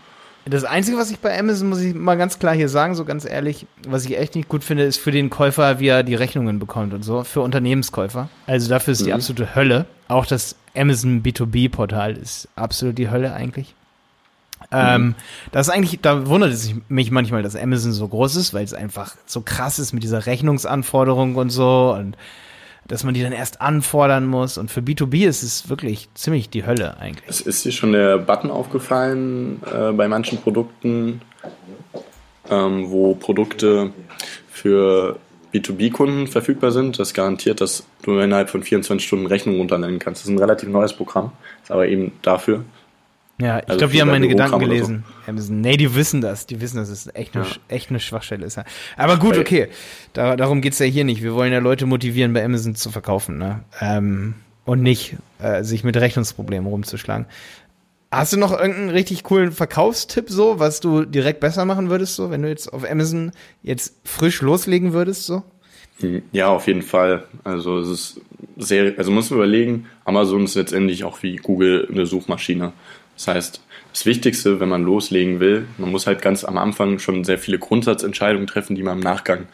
[0.45, 3.25] Das Einzige, was ich bei Amazon, muss ich mal ganz klar hier sagen, so ganz
[3.25, 6.57] ehrlich, was ich echt nicht gut finde, ist für den Käufer, wie er die Rechnungen
[6.57, 8.29] bekommt und so, für Unternehmenskäufer.
[8.47, 9.05] Also dafür ist mhm.
[9.05, 9.85] die absolute Hölle.
[10.07, 13.75] Auch das Amazon B2B-Portal ist absolut die Hölle eigentlich.
[14.71, 14.77] Mhm.
[14.77, 15.15] Ähm,
[15.51, 18.73] das ist eigentlich, da wundert es mich manchmal, dass Amazon so groß ist, weil es
[18.73, 22.15] einfach so krass ist mit dieser Rechnungsanforderung und so und
[22.87, 24.57] dass man die dann erst anfordern muss.
[24.57, 27.23] Und für B2B ist es wirklich ziemlich die Hölle eigentlich.
[27.27, 31.21] Es ist dir schon der Button aufgefallen äh, bei manchen Produkten,
[32.49, 33.91] ähm, wo Produkte
[34.49, 35.17] für
[35.53, 36.99] B2B-Kunden verfügbar sind.
[36.99, 40.21] Das garantiert, dass du innerhalb von 24 Stunden Rechnung runternehmen kannst.
[40.21, 41.31] Das ist ein relativ neues Programm,
[41.61, 42.63] ist aber eben dafür.
[43.41, 45.03] Ja, ich also glaube, die haben meine Gedanken gelesen.
[45.25, 45.53] So.
[45.53, 46.45] Nee, die wissen das.
[46.45, 47.51] Die wissen, dass es echt eine, ja.
[47.69, 48.59] echt eine Schwachstelle ist.
[48.97, 49.69] Aber gut, okay.
[50.13, 51.23] Da, darum geht's ja hier nicht.
[51.23, 53.39] Wir wollen ja Leute motivieren, bei Amazon zu verkaufen.
[53.39, 53.63] Ne?
[53.79, 57.25] Ähm, und nicht äh, sich mit Rechnungsproblemen rumzuschlagen.
[58.11, 62.29] Hast du noch irgendeinen richtig coolen Verkaufstipp so, was du direkt besser machen würdest, so,
[62.29, 63.31] wenn du jetzt auf Amazon
[63.63, 65.43] jetzt frisch loslegen würdest, so?
[66.01, 67.23] Hm, ja, auf jeden Fall.
[67.45, 68.21] Also es ist
[68.57, 72.73] sehr, also muss man überlegen, Amazon ist letztendlich auch wie Google eine Suchmaschine.
[73.21, 73.61] Das heißt,
[73.93, 77.59] das Wichtigste, wenn man loslegen will, man muss halt ganz am Anfang schon sehr viele
[77.59, 79.45] Grundsatzentscheidungen treffen, die man im Nachgang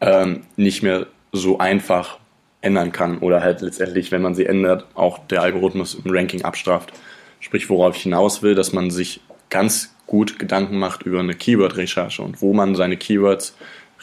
[0.00, 2.20] ähm, nicht mehr so einfach
[2.62, 6.94] ändern kann oder halt letztendlich, wenn man sie ändert, auch der Algorithmus im Ranking abstraft.
[7.40, 9.20] Sprich, worauf ich hinaus will, dass man sich
[9.50, 13.54] ganz gut Gedanken macht über eine Keyword-Recherche und wo man seine Keywords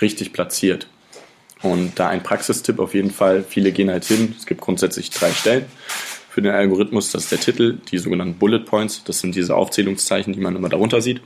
[0.01, 0.85] richtig platziert.
[1.63, 5.31] Und da ein Praxistipp auf jeden Fall, viele gehen halt hin, es gibt grundsätzlich drei
[5.31, 5.65] Stellen
[6.39, 7.11] für den Algorithmus.
[7.11, 9.03] Das ist der Titel, die sogenannten Bullet Points.
[9.03, 11.19] Das sind diese Aufzählungszeichen, die man immer darunter sieht.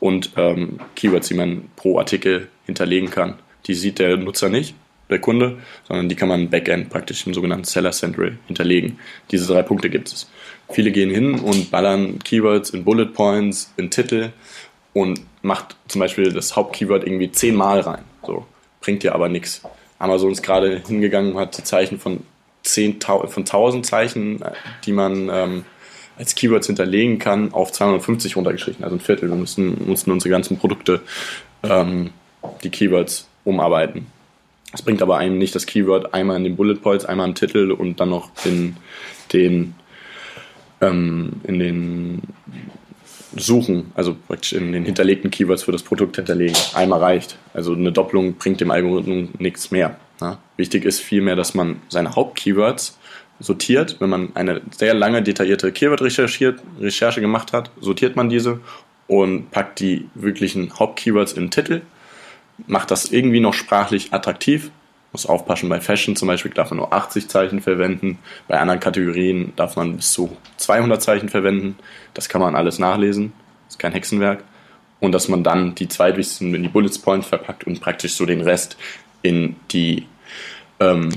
[0.00, 3.38] Und ähm, Keywords, die man pro Artikel hinterlegen kann.
[3.66, 4.74] Die sieht der Nutzer nicht.
[5.10, 8.98] der Kunde, sondern die kann man im Backend praktisch im sogenannten Seller Central hinterlegen.
[9.30, 10.28] Diese drei Punkte gibt es.
[10.70, 14.30] Viele gehen hin und ballern Keywords in Bullet Points, in Titel
[14.92, 18.04] und macht zum Beispiel das Hauptkeyword irgendwie zehnmal rein.
[18.26, 18.46] So,
[18.80, 19.62] bringt dir aber nichts.
[19.98, 22.24] Amazon ist gerade hingegangen und hat die Zeichen von,
[22.62, 24.40] 10, von 1000 Zeichen,
[24.84, 25.64] die man ähm,
[26.16, 29.28] als Keywords hinterlegen kann, auf 250 runtergeschrieben, also ein Viertel.
[29.28, 31.00] Wir mussten, mussten unsere ganzen Produkte,
[31.62, 32.10] ähm,
[32.62, 34.06] die Keywords umarbeiten.
[34.70, 37.72] Das bringt aber einem nicht das Keyword einmal in den Bullet Points, einmal im Titel
[37.72, 38.76] und dann noch in
[39.32, 39.74] den,
[40.80, 42.22] ähm, in den
[43.36, 46.56] Suchen, also praktisch in den hinterlegten Keywords für das Produkt hinterlegen.
[46.74, 47.36] Einmal reicht.
[47.54, 49.96] Also eine Doppelung bringt dem Algorithmus nichts mehr.
[50.22, 50.38] Ne?
[50.56, 52.98] Wichtig ist vielmehr, dass man seine Hauptkeywords
[53.40, 53.96] sortiert.
[53.98, 58.60] Wenn man eine sehr lange detaillierte Keyword-Recherche gemacht hat, sortiert man diese
[59.08, 61.82] und packt die wirklichen Hauptkeywords im Titel,
[62.66, 64.70] macht das irgendwie noch sprachlich attraktiv.
[65.10, 69.52] Muss aufpassen, bei Fashion zum Beispiel darf man nur 80 Zeichen verwenden, bei anderen Kategorien
[69.56, 71.76] darf man bis zu 200 Zeichen verwenden.
[72.14, 73.34] Das kann man alles nachlesen,
[73.68, 74.42] ist kein Hexenwerk.
[75.00, 78.40] Und dass man dann die zweitwichtigsten in die Bullet Points verpackt und praktisch so den
[78.40, 78.78] Rest
[79.20, 80.06] in die
[80.82, 81.08] ähm,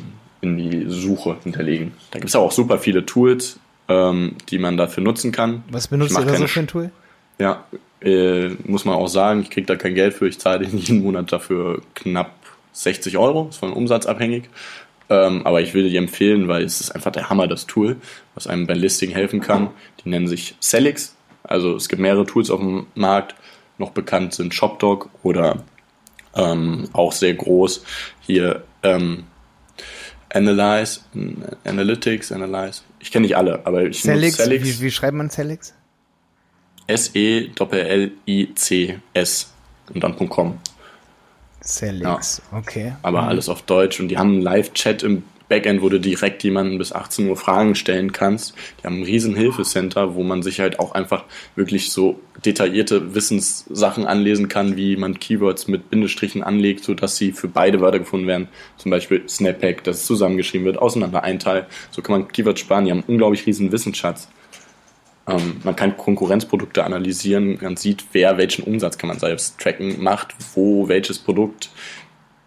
[0.42, 1.94] in die Suche hinterlegen.
[2.12, 5.64] Da gibt es auch super viele Tools, ähm, die man dafür nutzen kann.
[5.70, 6.92] Was benutzt ihr da so für ein Tool?
[7.40, 7.66] Ja,
[8.02, 11.32] äh, muss man auch sagen, ich kriege da kein Geld für, ich zahle jeden Monat
[11.32, 12.34] dafür knapp
[12.74, 14.50] 60 Euro, ist von Umsatz abhängig.
[15.08, 17.98] Ähm, aber ich würde dir empfehlen, weil es ist einfach der Hammer, das Tool,
[18.34, 19.70] was einem beim Listing helfen kann.
[20.04, 21.16] Die nennen sich Celix.
[21.44, 23.36] Also es gibt mehrere Tools auf dem Markt.
[23.78, 25.64] Noch bekannt sind ShopDog oder
[26.36, 27.84] ähm, auch sehr groß
[28.22, 29.26] hier ähm,
[30.30, 31.02] Analyze,
[31.64, 32.82] Analytics, Analyze.
[33.00, 34.66] Ich kenne nicht alle, aber ich Celix, Celix.
[34.66, 35.74] Wie, wie schreibt man Celix?
[36.88, 37.54] S-E-L-L-I-C-S
[39.94, 40.60] und dann .com.
[41.64, 42.58] Celix, ja.
[42.58, 42.94] okay.
[43.02, 43.28] Aber mhm.
[43.30, 46.92] alles auf Deutsch und die haben einen Live-Chat im Backend, wo du direkt jemanden bis
[46.92, 48.56] 18 Uhr Fragen stellen kannst.
[48.80, 54.06] Die haben ein riesen Hilfecenter, wo man sich halt auch einfach wirklich so detaillierte Wissenssachen
[54.06, 58.48] anlesen kann, wie man Keywords mit Bindestrichen anlegt, sodass sie für beide Wörter gefunden werden.
[58.78, 61.68] Zum Beispiel Snapback, dass es zusammengeschrieben wird, auseinander ein Teil.
[61.92, 62.86] So kann man Keywords sparen.
[62.86, 64.28] Die haben einen unglaublich riesen Wissensschatz.
[65.28, 70.36] Ähm, man kann Konkurrenzprodukte analysieren, man sieht, wer welchen Umsatz kann man selbst tracken macht,
[70.54, 71.70] wo welches Produkt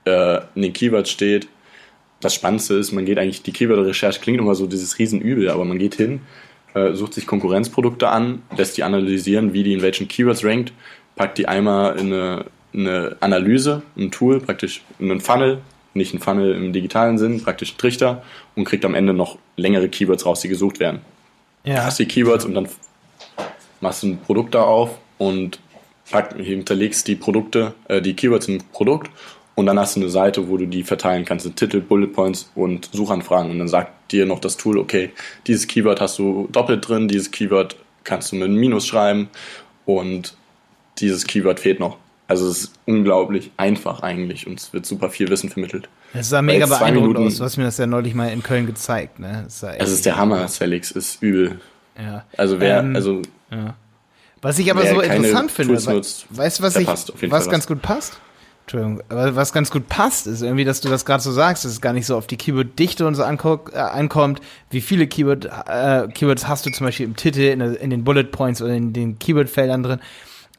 [0.04, 1.48] äh, in den Keywords steht
[2.20, 5.78] das Spannendste ist, man geht eigentlich, die Keyword-Recherche klingt immer so dieses Riesenübel, aber man
[5.78, 6.20] geht hin,
[6.74, 10.72] äh, sucht sich Konkurrenzprodukte an, lässt die analysieren, wie die in welchen Keywords rankt,
[11.16, 15.58] packt die einmal in eine, eine Analyse, ein Tool, praktisch in einen Funnel,
[15.94, 18.22] nicht ein Funnel im digitalen Sinn, praktisch einen Trichter
[18.54, 21.00] und kriegt am Ende noch längere Keywords raus, die gesucht werden.
[21.64, 21.84] Ja.
[21.84, 22.68] Hast die Keywords und dann
[23.80, 25.60] machst du ein Produkt da auf und
[26.10, 29.10] pack, hinterlegst die Produkte, äh, die Keywords im Produkt
[29.58, 32.48] und dann hast du eine Seite, wo du die verteilen kannst in Titel, Bullet Points
[32.54, 33.50] und Suchanfragen.
[33.50, 35.10] Und dann sagt dir noch das Tool, okay,
[35.48, 39.28] dieses Keyword hast du doppelt drin, dieses Keyword kannst du mit einem Minus schreiben
[39.84, 40.36] und
[40.98, 41.96] dieses Keyword fehlt noch.
[42.28, 45.88] Also es ist unglaublich einfach eigentlich und es wird super viel Wissen vermittelt.
[46.14, 47.38] Es sah mega beeindruckend Minuten, aus.
[47.38, 49.18] Du hast mir das ja neulich mal in Köln gezeigt.
[49.18, 49.42] Ne?
[49.48, 51.58] Es, es ist der Hammer, Felix, ist übel.
[52.00, 52.24] Ja.
[52.36, 53.74] Also wer, ähm, also ja.
[54.40, 56.86] Was ich aber so interessant finde, nutzt, weißt du, was, ich,
[57.28, 58.20] was ganz gut passt?
[58.68, 61.72] Entschuldigung, aber was ganz gut passt, ist irgendwie, dass du das gerade so sagst, dass
[61.72, 64.42] es gar nicht so auf die Keyword-Dichte und so ankommt, äh, ankommt.
[64.68, 68.24] Wie viele Keyword, äh, Keywords hast du zum Beispiel im Titel, in, in den Bullet
[68.24, 70.00] Points oder in den Keyword-Feldern drin?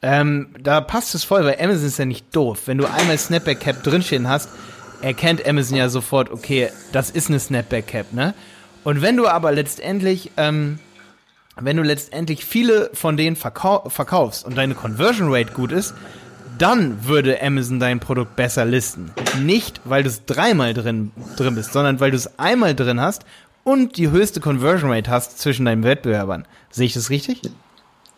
[0.02, 2.62] Ähm, da passt es voll, weil Amazon ist ja nicht doof.
[2.66, 4.48] Wenn du einmal Snapback Cap drinstehen hast,
[5.02, 8.34] erkennt Amazon ja sofort, okay, das ist eine Snapback Cap, ne?
[8.82, 10.80] Und wenn du aber letztendlich, ähm,
[11.60, 15.94] wenn du letztendlich viele von denen verkau verkaufst und deine Conversion Rate gut ist,
[16.60, 19.12] dann würde Amazon dein Produkt besser listen.
[19.40, 23.24] Nicht, weil du es dreimal drin, drin bist, sondern weil du es einmal drin hast
[23.64, 26.46] und die höchste Conversion Rate hast zwischen deinen Wettbewerbern.
[26.70, 27.40] Sehe ich das richtig?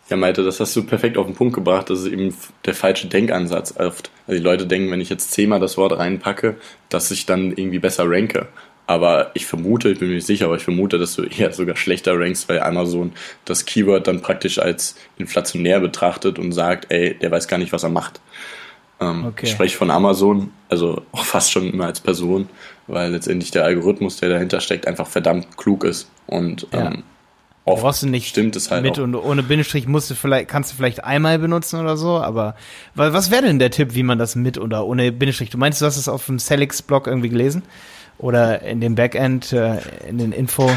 [0.09, 1.89] Ja, Malte, das hast du perfekt auf den Punkt gebracht.
[1.89, 4.11] Das ist eben der falsche Denkansatz oft.
[4.27, 6.57] Also die Leute denken, wenn ich jetzt zehnmal das Wort reinpacke,
[6.89, 8.47] dass ich dann irgendwie besser ranke.
[8.85, 11.77] Aber ich vermute, ich bin mir nicht sicher, aber ich vermute, dass du eher sogar
[11.77, 13.13] schlechter rankst, weil Amazon
[13.45, 17.83] das Keyword dann praktisch als inflationär betrachtet und sagt, ey, der weiß gar nicht, was
[17.83, 18.19] er macht.
[18.99, 19.45] Ähm, okay.
[19.45, 22.49] Ich spreche von Amazon, also auch fast schon immer als Person,
[22.87, 26.09] weil letztendlich der Algorithmus, der dahinter steckt, einfach verdammt klug ist.
[26.27, 26.87] Und ja.
[26.87, 27.03] ähm,
[27.65, 29.03] oft brauchst du nicht stimmt es halt mit auch.
[29.03, 32.55] und ohne Bindestrich musst du vielleicht, kannst du vielleicht einmal benutzen oder so, aber
[32.95, 35.49] was wäre denn der Tipp, wie man das mit oder ohne Bindestrich?
[35.49, 37.63] Du meinst, du hast es auf dem Celix-Blog irgendwie gelesen?
[38.23, 40.71] Oder in dem Backend, äh, in den Info.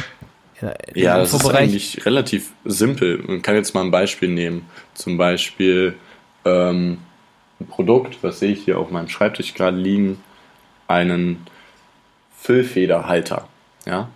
[0.60, 3.22] In ja, das ist eigentlich relativ simpel.
[3.26, 4.66] Man kann jetzt mal ein Beispiel nehmen.
[4.94, 5.94] Zum Beispiel
[6.44, 6.98] ähm,
[7.60, 10.20] ein Produkt, was sehe ich hier auf meinem Schreibtisch gerade liegen,
[10.88, 11.46] einen
[12.36, 13.46] Füllfederhalter.
[13.86, 14.08] Ja?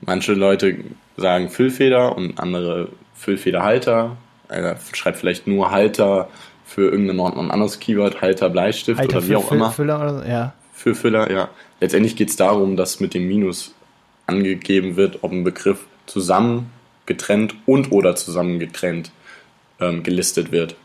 [0.00, 0.76] Manche Leute
[1.16, 4.16] sagen Füllfeder und andere Füllfederhalter.
[4.48, 6.28] Er schreibt vielleicht nur Halter
[6.64, 9.70] für irgendein anderes Keyword, Halter Bleistift Alter, oder wie auch Füll- immer.
[9.70, 10.54] Füller oder so, ja.
[10.72, 11.48] Für Füller, ja.
[11.84, 13.74] Letztendlich geht es darum, dass mit dem Minus
[14.26, 16.70] angegeben wird, ob ein Begriff zusammen,
[17.04, 19.10] getrennt und oder zusammen getrennt
[19.80, 20.76] ähm, gelistet wird.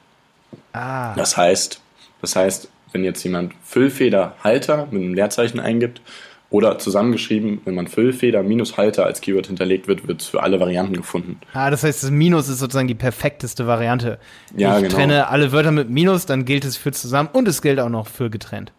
[0.74, 1.80] Ah, Das heißt,
[2.20, 6.02] das heißt, wenn jetzt jemand Füllfederhalter mit einem Leerzeichen eingibt
[6.50, 10.60] oder zusammengeschrieben, wenn man Füllfeder minus Halter als Keyword hinterlegt wird, wird es für alle
[10.60, 11.40] Varianten gefunden.
[11.54, 14.20] ah, das heißt, das Minus ist sozusagen die perfekteste Variante.
[14.58, 14.96] Ja, ich genau.
[14.96, 18.08] trenne alle Wörter mit Minus, dann gilt es für zusammen und es gilt auch noch
[18.08, 18.74] für getrennt.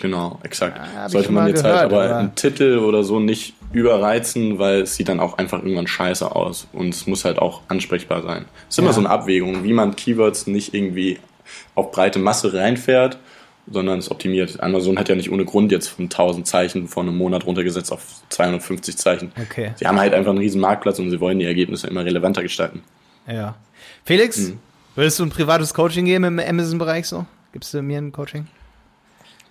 [0.00, 0.78] Genau, exakt.
[0.96, 4.82] Ah, Sollte man jetzt gehört, halt aber aber- einen Titel oder so nicht überreizen, weil
[4.82, 8.44] es sieht dann auch einfach irgendwann scheiße aus und es muss halt auch ansprechbar sein.
[8.68, 8.92] Es ist immer Ja.
[8.94, 11.18] so eine Abwägung, wie man Keywords nicht irgendwie
[11.74, 13.18] auf breite Masse reinfährt,
[13.70, 14.62] sondern es optimiert.
[14.62, 18.02] Amazon hat ja nicht ohne Grund jetzt von 1000 Zeichen vor einem Monat runtergesetzt auf
[18.30, 19.32] 250 Zeichen.
[19.40, 19.72] Okay.
[19.76, 22.82] Sie haben halt einfach einen riesen Marktplatz und sie wollen die Ergebnisse immer relevanter gestalten.
[23.26, 23.56] Ja.
[24.04, 24.58] Felix, Hm.
[24.94, 27.26] würdest du ein privates Coaching geben im Amazon-Bereich so?
[27.52, 28.46] Gibst du mir ein Coaching?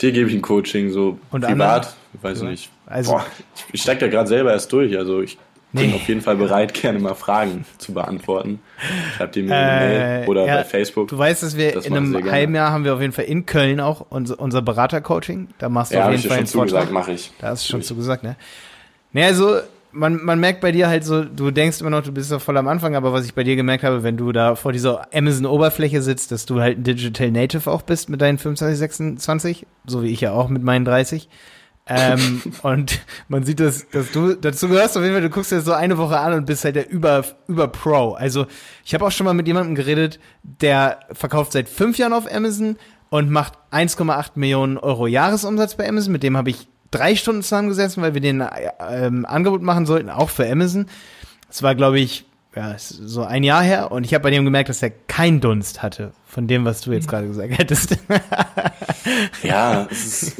[0.01, 2.49] Dir gebe ich ein Coaching, so Und privat, weiß ich Ja.
[2.49, 2.69] nicht.
[2.85, 5.37] Also- Boah, ich, ich steige da gerade selber erst durch, also ich
[5.73, 5.95] bin Nee.
[5.95, 8.59] auf jeden Fall bereit, gerne mal Fragen zu beantworten.
[9.17, 11.07] Schreibt dir mir eine Äh, Mail oder ja, bei Facebook.
[11.09, 13.45] Du weißt, dass wir Das in einem halben Jahr haben wir auf jeden Fall in
[13.45, 15.49] Köln auch unser, unser Berater-Coaching.
[15.57, 16.69] Da machst du ja, auf jeden Fall schon einen Vortrag.
[16.69, 17.31] zugesagt, mache ich.
[17.39, 18.35] Da hast du schon zugesagt, ne?
[19.13, 19.57] Ne, also
[19.97, 22.57] man, man merkt bei dir halt so, du denkst immer noch, du bist doch voll
[22.57, 26.01] am Anfang, aber was ich bei dir gemerkt habe, wenn du da vor dieser Amazon-Oberfläche
[26.01, 30.11] sitzt, dass du halt ein Digital Native auch bist mit deinen 25, 26, so wie
[30.11, 31.27] ich ja auch mit meinen 30.
[31.87, 35.57] ähm, und man sieht, dass, dass du dazu gehörst auf jeden Fall, du guckst dir
[35.57, 38.11] das so eine Woche an und bist halt der über, über Pro.
[38.11, 38.45] Also
[38.85, 42.77] ich habe auch schon mal mit jemandem geredet, der verkauft seit fünf Jahren auf Amazon
[43.09, 46.11] und macht 1,8 Millionen Euro Jahresumsatz bei Amazon.
[46.11, 48.47] Mit dem habe ich drei Stunden zusammengesessen, weil wir den äh,
[48.89, 50.87] ähm, Angebot machen sollten, auch für Amazon.
[51.47, 54.69] Das war, glaube ich, ja, so ein Jahr her und ich habe bei dem gemerkt,
[54.69, 57.97] dass er keinen Dunst hatte von dem, was du jetzt gerade gesagt hättest.
[59.41, 60.35] Ja, es ist,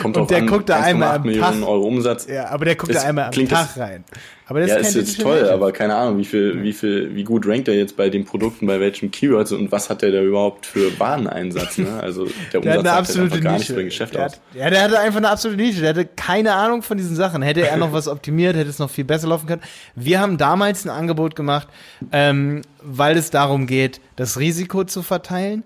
[0.00, 1.68] kommt Und der an, guckt da einmal 1,8 am Millionen Tag.
[1.68, 2.26] Euro Umsatz.
[2.28, 4.04] ja, aber der guckt Das da einmal am Tag das- rein.
[4.48, 5.54] Aber das Ja, ist ist jetzt toll, Native.
[5.54, 8.68] aber keine Ahnung, wie viel, wie viel, wie gut rankt er jetzt bei den Produkten,
[8.68, 11.88] bei welchen Keywords und was hat der da überhaupt für Wareneinsatz, ne?
[12.00, 13.58] Also der Der hat Umsatz halt absolute einfach gar Nische.
[13.58, 14.32] nichts für ein Geschäft der aus.
[14.34, 15.80] hat, ja, der hatte einfach eine absolute Nische.
[15.80, 17.42] Der hatte keine Ahnung von diesen Sachen.
[17.42, 19.62] Hätte er noch was optimiert, hätte es noch viel besser laufen können.
[19.96, 21.66] Wir haben damals ein Angebot gemacht,
[22.12, 25.64] ähm, weil es darum geht, das Risiko zu verteilen.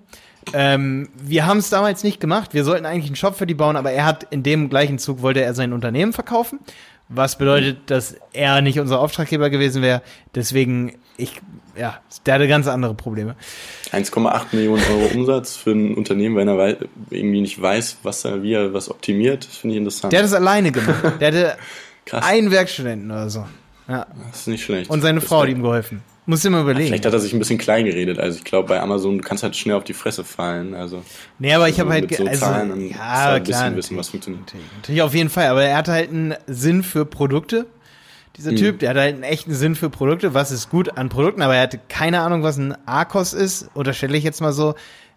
[0.52, 2.54] Ähm, wir haben es damals nicht gemacht.
[2.54, 5.22] Wir sollten eigentlich einen Shop für die bauen, aber er hat in dem gleichen Zug
[5.22, 6.60] wollte er sein Unternehmen verkaufen.
[7.08, 10.00] Was bedeutet, dass er nicht unser Auftraggeber gewesen wäre.
[10.36, 11.40] Deswegen, ich,
[11.76, 13.34] ja, der hatte ganz andere Probleme.
[13.90, 16.76] 1,8 Millionen Euro Umsatz für ein Unternehmen, wenn er
[17.10, 20.12] irgendwie nicht weiß, was er, wie er was optimiert, das finde ich interessant.
[20.12, 21.20] Der hat es alleine gemacht.
[21.20, 21.56] Der hatte
[22.12, 23.44] einen Werkstudenten oder so.
[23.88, 24.06] Ja.
[24.28, 24.88] das ist nicht schlecht.
[24.88, 26.02] Und seine Frau hat ihm geholfen.
[26.26, 26.88] Muss mal überlegen.
[26.88, 28.18] Vielleicht hat er sich ein bisschen klein geredet.
[28.18, 30.74] Also ich glaube, bei Amazon, du kannst halt schnell auf die Fresse fallen.
[30.74, 31.02] Also
[31.38, 33.96] nee, aber ich habe halt, so also, Zahlen dann ja, halt ein bisschen klar, wissen,
[33.96, 34.42] was funktioniert.
[34.46, 35.46] natürlich, natürlich auf jeden Fall.
[35.46, 37.66] Aber er hatte halt einen Sinn für Produkte.
[38.36, 40.34] Dieser Typ, der hatte halt einen echten Sinn für Produkte.
[40.34, 41.42] Was ist gut an Produkten?
[41.42, 43.68] Aber er hatte keine Ahnung, was ein ARCOS ist.
[43.74, 44.74] Unterstelle ich jetzt mal so.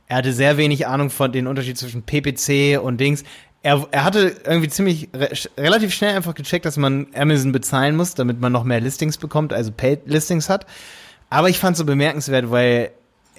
[0.08, 3.24] Er hatte sehr wenig Ahnung von den Unterschied zwischen PPC und Dings.
[3.64, 8.14] Er, er hatte irgendwie ziemlich re relativ schnell einfach gecheckt, dass man Amazon bezahlen muss,
[8.14, 10.66] damit man noch mehr Listings bekommt, also Paid Listings hat.
[11.30, 12.92] Aber ich fand es so bemerkenswert, weil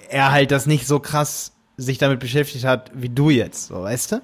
[0.09, 4.13] er halt das nicht so krass sich damit beschäftigt hat, wie du jetzt, so weißt
[4.13, 4.21] du?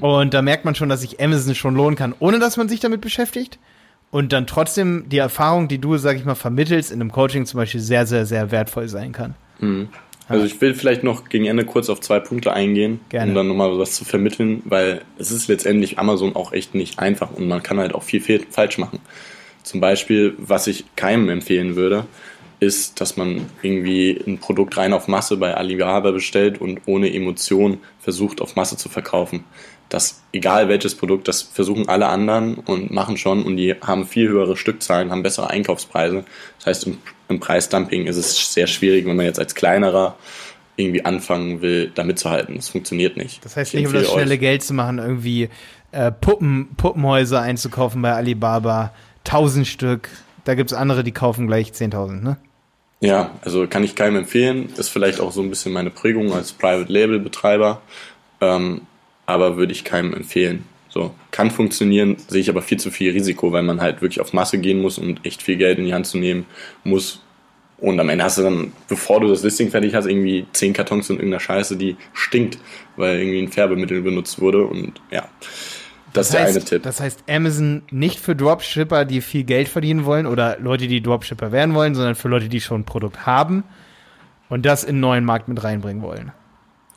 [0.00, 2.80] Und da merkt man schon, dass sich Amazon schon lohnen kann, ohne dass man sich
[2.80, 3.58] damit beschäftigt.
[4.10, 7.58] Und dann trotzdem die Erfahrung, die du, sag ich mal, vermittelst, in einem Coaching zum
[7.58, 9.34] Beispiel sehr, sehr, sehr wertvoll sein kann.
[10.30, 13.30] Also ich will vielleicht noch gegen Ende kurz auf zwei Punkte eingehen, Gerne.
[13.30, 17.32] um dann nochmal was zu vermitteln, weil es ist letztendlich Amazon auch echt nicht einfach
[17.32, 19.00] und man kann halt auch viel falsch machen.
[19.64, 22.06] Zum Beispiel, was ich keinem empfehlen würde,
[22.60, 27.78] ist, dass man irgendwie ein Produkt rein auf Masse bei Alibaba bestellt und ohne Emotion
[27.98, 29.44] versucht, auf Masse zu verkaufen.
[29.90, 34.28] Das, egal welches Produkt, das versuchen alle anderen und machen schon und die haben viel
[34.28, 36.24] höhere Stückzahlen, haben bessere Einkaufspreise.
[36.58, 36.98] Das heißt, im,
[37.28, 40.16] im Preisdumping ist es sehr schwierig, wenn man jetzt als kleinerer
[40.76, 42.56] irgendwie anfangen will, da mitzuhalten.
[42.56, 43.44] Das funktioniert nicht.
[43.44, 45.50] Das heißt Ich nicht, um das schnelle euch- Geld zu machen, irgendwie
[45.92, 48.92] äh, Puppen, Puppenhäuser einzukaufen bei Alibaba,
[49.26, 50.08] 1000 Stück.
[50.44, 52.36] Da gibt's andere, die kaufen gleich 10.000, ne?
[53.00, 54.72] Ja, also kann ich keinem empfehlen.
[54.76, 57.80] Ist vielleicht auch so ein bisschen meine Prägung als Private Label Betreiber.
[58.40, 58.82] Ähm,
[59.30, 60.64] aber würde ich keinem empfehlen.
[60.88, 64.32] So, kann funktionieren, sehe ich aber viel zu viel Risiko, weil man halt wirklich auf
[64.32, 66.46] Masse gehen muss und echt viel Geld in die Hand zu nehmen
[66.82, 67.22] muss.
[67.78, 71.08] Und am Ende hast du dann, bevor du das Listing fertig hast, irgendwie zehn Kartons
[71.08, 72.58] und irgendeiner Scheiße, die stinkt,
[72.96, 74.64] weil irgendwie ein Färbemittel benutzt wurde.
[74.64, 75.28] Und ja,
[76.12, 76.82] Das ist heißt, der eine Tipp.
[76.82, 81.52] Das heißt, Amazon nicht für Dropshipper, die viel Geld verdienen wollen oder Leute, die Dropshipper
[81.52, 83.64] werden wollen, sondern für Leute, die schon ein Produkt haben
[84.50, 86.32] und das in einen neuen Markt mit reinbringen wollen.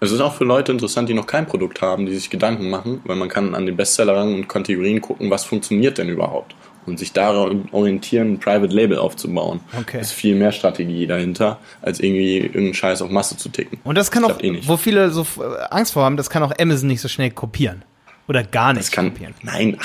[0.03, 3.01] Es ist auch für Leute interessant, die noch kein Produkt haben, die sich Gedanken machen,
[3.05, 7.13] weil man kann an den Bestsellerrang und Kategorien gucken, was funktioniert denn überhaupt und sich
[7.13, 9.61] daran orientieren, ein Private Label aufzubauen.
[9.79, 10.01] Okay.
[10.01, 13.79] Ist viel mehr Strategie dahinter, als irgendwie irgendeinen Scheiß auf Masse zu ticken.
[13.85, 16.43] Und das kann auch, Klappt eh wo viele so äh, Angst vor haben, das kann
[16.43, 17.83] auch Amazon nicht so schnell kopieren.
[18.27, 19.33] Oder gar nicht Das kann, kopieren.
[19.43, 19.77] nein.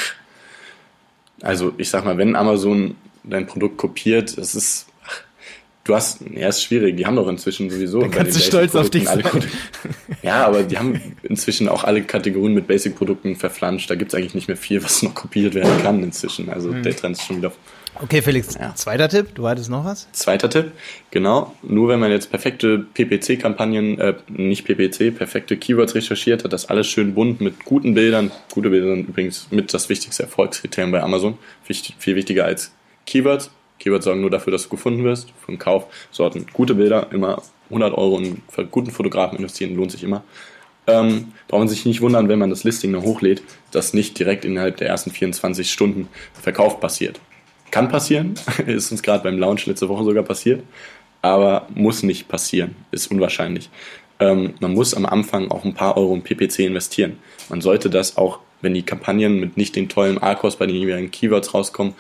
[1.41, 4.87] Also ich sag mal, wenn Amazon dein Produkt kopiert, das ist,
[5.89, 6.97] du hast, ja, ist schwierig.
[6.97, 8.01] Die haben doch inzwischen sowieso.
[8.01, 9.23] Dann kannst du stolz auf dich sein.
[10.23, 13.91] Ja, aber die haben inzwischen auch alle Kategorien mit Basic-Produkten verflanscht.
[13.91, 16.51] Da gibt's eigentlich nicht mehr viel, was noch kopiert werden kann inzwischen.
[16.51, 16.83] Also Hm.
[16.83, 17.53] der Trend ist schon wieder
[18.01, 18.75] Okay, Felix, Ja.
[18.77, 19.35] zweiter Tipp.
[19.35, 20.07] Du hattest noch was?
[20.13, 20.71] Zweiter Tipp,
[21.11, 21.55] genau.
[21.63, 26.87] Nur wenn man jetzt perfekte PPC-Kampagnen, äh, nicht PPC, perfekte Keywords recherchiert hat, das alles
[26.87, 28.31] schön bunt mit guten Bildern.
[28.53, 31.39] Gute Bilder sind übrigens mit das wichtigste Erfolgskriterium bei Amazon.
[31.67, 32.73] Wichtig, viel wichtiger als
[33.07, 33.51] Keywords.
[33.79, 35.33] Keywords sorgen nur dafür, dass du gefunden wirst.
[35.45, 40.03] Für den Kauf sollten gute Bilder immer 100 Euro in guten Fotografen investieren, lohnt sich
[40.03, 40.25] immer.
[40.87, 44.45] Ähm, braucht man sich nicht wundern, wenn man das Listing noch hochlädt, dass nicht direkt
[44.45, 47.21] innerhalb der ersten 24 Stunden Verkauf passiert.
[47.71, 48.35] Kann passieren,
[48.67, 50.63] ist uns gerade beim Launch letzte Woche sogar passiert,
[51.21, 53.69] aber muss nicht passieren, ist unwahrscheinlich.
[54.19, 57.19] Ähm, man muss am Anfang auch ein paar Euro in PPC investieren.
[57.51, 61.11] Man sollte das auch, wenn die Kampagnen mit nicht den tollen ARCOS bei den jeweiligen
[61.11, 61.95] Keywords rauskommen,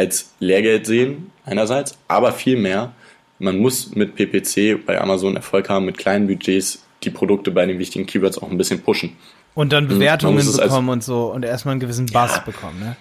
[0.00, 2.92] als Lehrgeld sehen, einerseits, aber vielmehr,
[3.38, 7.78] man muss mit PPC bei Amazon Erfolg haben, mit kleinen Budgets die Produkte bei den
[7.78, 9.16] wichtigen Keywords auch ein bisschen pushen.
[9.54, 12.96] Und dann Bewertungen es als- bekommen und so und erstmal einen gewissen Buzz bekommen, ne?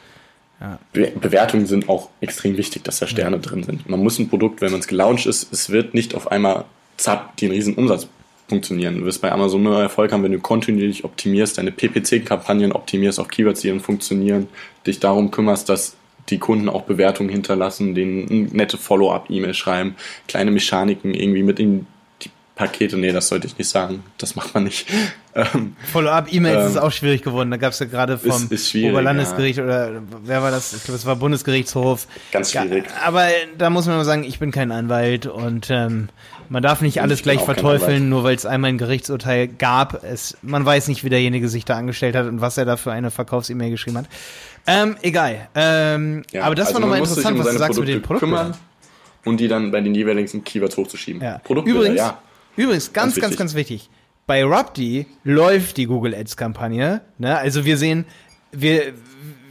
[0.92, 3.88] Be Bewertungen sind auch extrem wichtig, dass da Sterne drin sind.
[3.90, 6.66] Man muss ein Produkt, wenn man es gelauncht ist, es wird nicht auf einmal
[6.98, 8.08] zapp den riesen Umsatz
[8.50, 8.98] funktionieren.
[9.00, 13.30] Du wirst bei Amazon nur Erfolg haben, wenn du kontinuierlich optimierst, deine PPC-Kampagnen optimierst auf
[13.30, 14.50] Keywords, die dann funktionieren,
[14.86, 15.96] dich darum kümmerst, dass
[16.30, 19.96] die Kunden auch Bewertungen hinterlassen, denen nette Follow-up-E-Mail schreiben,
[20.28, 21.88] kleine Mechaniken irgendwie mit in
[22.22, 24.88] die Pakete, nee, das sollte ich nicht sagen, das macht man nicht.
[25.36, 27.52] Ähm, Follow-up-E-Mails Ähm, ist auch schwierig geworden.
[27.52, 30.74] Da gab es ja gerade vom ist- ist Oberlandesgericht oder wer war das?
[30.74, 32.08] Ich glaube, es war Bundesgerichtshof.
[32.32, 32.86] Ganz schwierig.
[32.88, 36.10] Ja, aber da muss man mal sagen, ich bin kein Anwalt und ähm,
[36.50, 40.04] man darf nicht alles gleich verteufeln, nur weil es einmal ein Gerichtsurteil gab.
[40.04, 42.92] Es, man weiß nicht, wie derjenige sich da angestellt hat und was er da für
[42.92, 44.06] eine Verkaufs-E-Mail geschrieben hat.
[44.68, 45.48] Ähm, egal.
[45.56, 48.28] Ähm, Ja, aber das also war nochmal interessant, um was du sagst mit den Produkte
[48.28, 48.58] Produkten.
[49.26, 51.22] und die dann bei den jeweiligen Keywords hochzuschieben.
[51.22, 51.42] Ja.
[51.48, 52.20] Übrigens, ja.
[52.56, 53.38] übrigens, ganz, Ganz ganz, wichtig.
[53.38, 53.90] ganz wichtig.
[54.26, 57.02] Bei Rupti läuft die Google Ads Kampagne.
[57.18, 57.38] Ne?
[57.38, 58.06] Also wir sehen,
[58.52, 58.94] wir,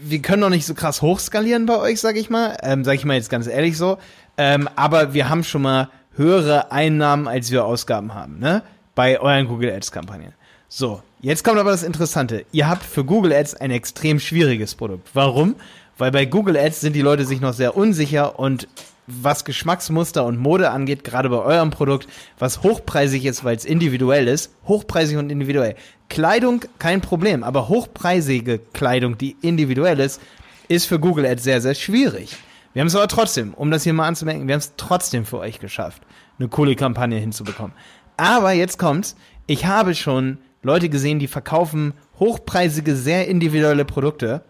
[0.02, 2.56] wir können noch nicht so krass hochskalieren bei euch, sag ich mal.
[2.62, 3.98] Ähm, sag ich mal jetzt ganz ehrlich so.
[4.36, 8.62] Ähm, aber wir haben schon mal höhere Einnahmen, als wir Ausgaben haben, ne?
[8.94, 10.34] Bei euren Google Ads Kampagnen.
[10.68, 12.44] So, jetzt kommt aber das Interessante.
[12.52, 15.08] Ihr habt für Google Ads ein extrem schwieriges Produkt.
[15.14, 15.54] Warum?
[15.96, 18.68] Weil bei Google Ads sind die Leute sich noch sehr unsicher und
[19.06, 22.06] was Geschmacksmuster und Mode angeht, gerade bei eurem Produkt,
[22.38, 25.76] was hochpreisig ist, weil es individuell ist, hochpreisig und individuell.
[26.10, 30.20] Kleidung kein Problem, aber hochpreisige Kleidung, die individuell ist,
[30.68, 32.36] ist für Google Ads sehr, sehr schwierig.
[32.74, 35.38] Wir haben es aber trotzdem, um das hier mal anzumerken, wir haben es trotzdem für
[35.38, 36.02] euch geschafft,
[36.38, 37.72] eine coole Kampagne hinzubekommen.
[38.16, 44.42] Aber jetzt kommt's, ich habe schon Leute gesehen, die verkaufen hochpreisige, sehr individuelle Produkte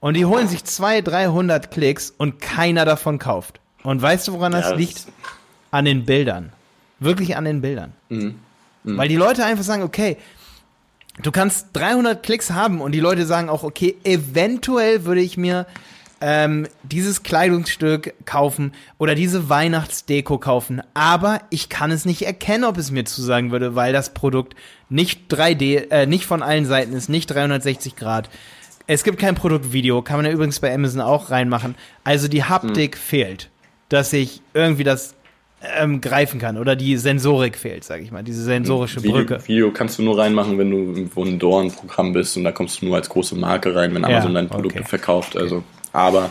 [0.00, 3.60] und die holen sich 200, 300 Klicks und keiner davon kauft.
[3.82, 5.06] Und weißt du, woran das Ja, das- liegt?
[5.70, 6.52] An den Bildern.
[7.00, 7.92] Wirklich an den Bildern.
[8.08, 8.36] Mhm.
[8.84, 10.16] Weil die Leute einfach sagen, okay,
[11.22, 15.66] du kannst 300 Klicks haben und die Leute sagen auch, okay, eventuell würde ich mir
[16.20, 22.78] ähm, dieses Kleidungsstück kaufen oder diese Weihnachtsdeko kaufen, aber ich kann es nicht erkennen, ob
[22.78, 24.54] es mir zusagen würde, weil das Produkt
[24.88, 28.30] nicht 3D, äh, nicht von allen Seiten ist, nicht 360 Grad.
[28.86, 31.74] Es gibt kein Produktvideo, kann man ja übrigens bei Amazon auch reinmachen.
[32.04, 33.50] Also die Haptik fehlt,
[33.88, 35.16] dass ich irgendwie das
[35.78, 39.40] ähm, greifen kann oder die Sensorik fehlt, sage ich mal, diese sensorische Video, Brücke.
[39.46, 42.86] Video kannst du nur reinmachen, wenn du irgendwo ein Door-Programm bist und da kommst du
[42.86, 44.88] nur als große Marke rein, wenn Ja, Amazon deine Produkte okay.
[44.88, 45.36] verkauft.
[45.36, 45.64] Also,
[45.96, 46.30] aber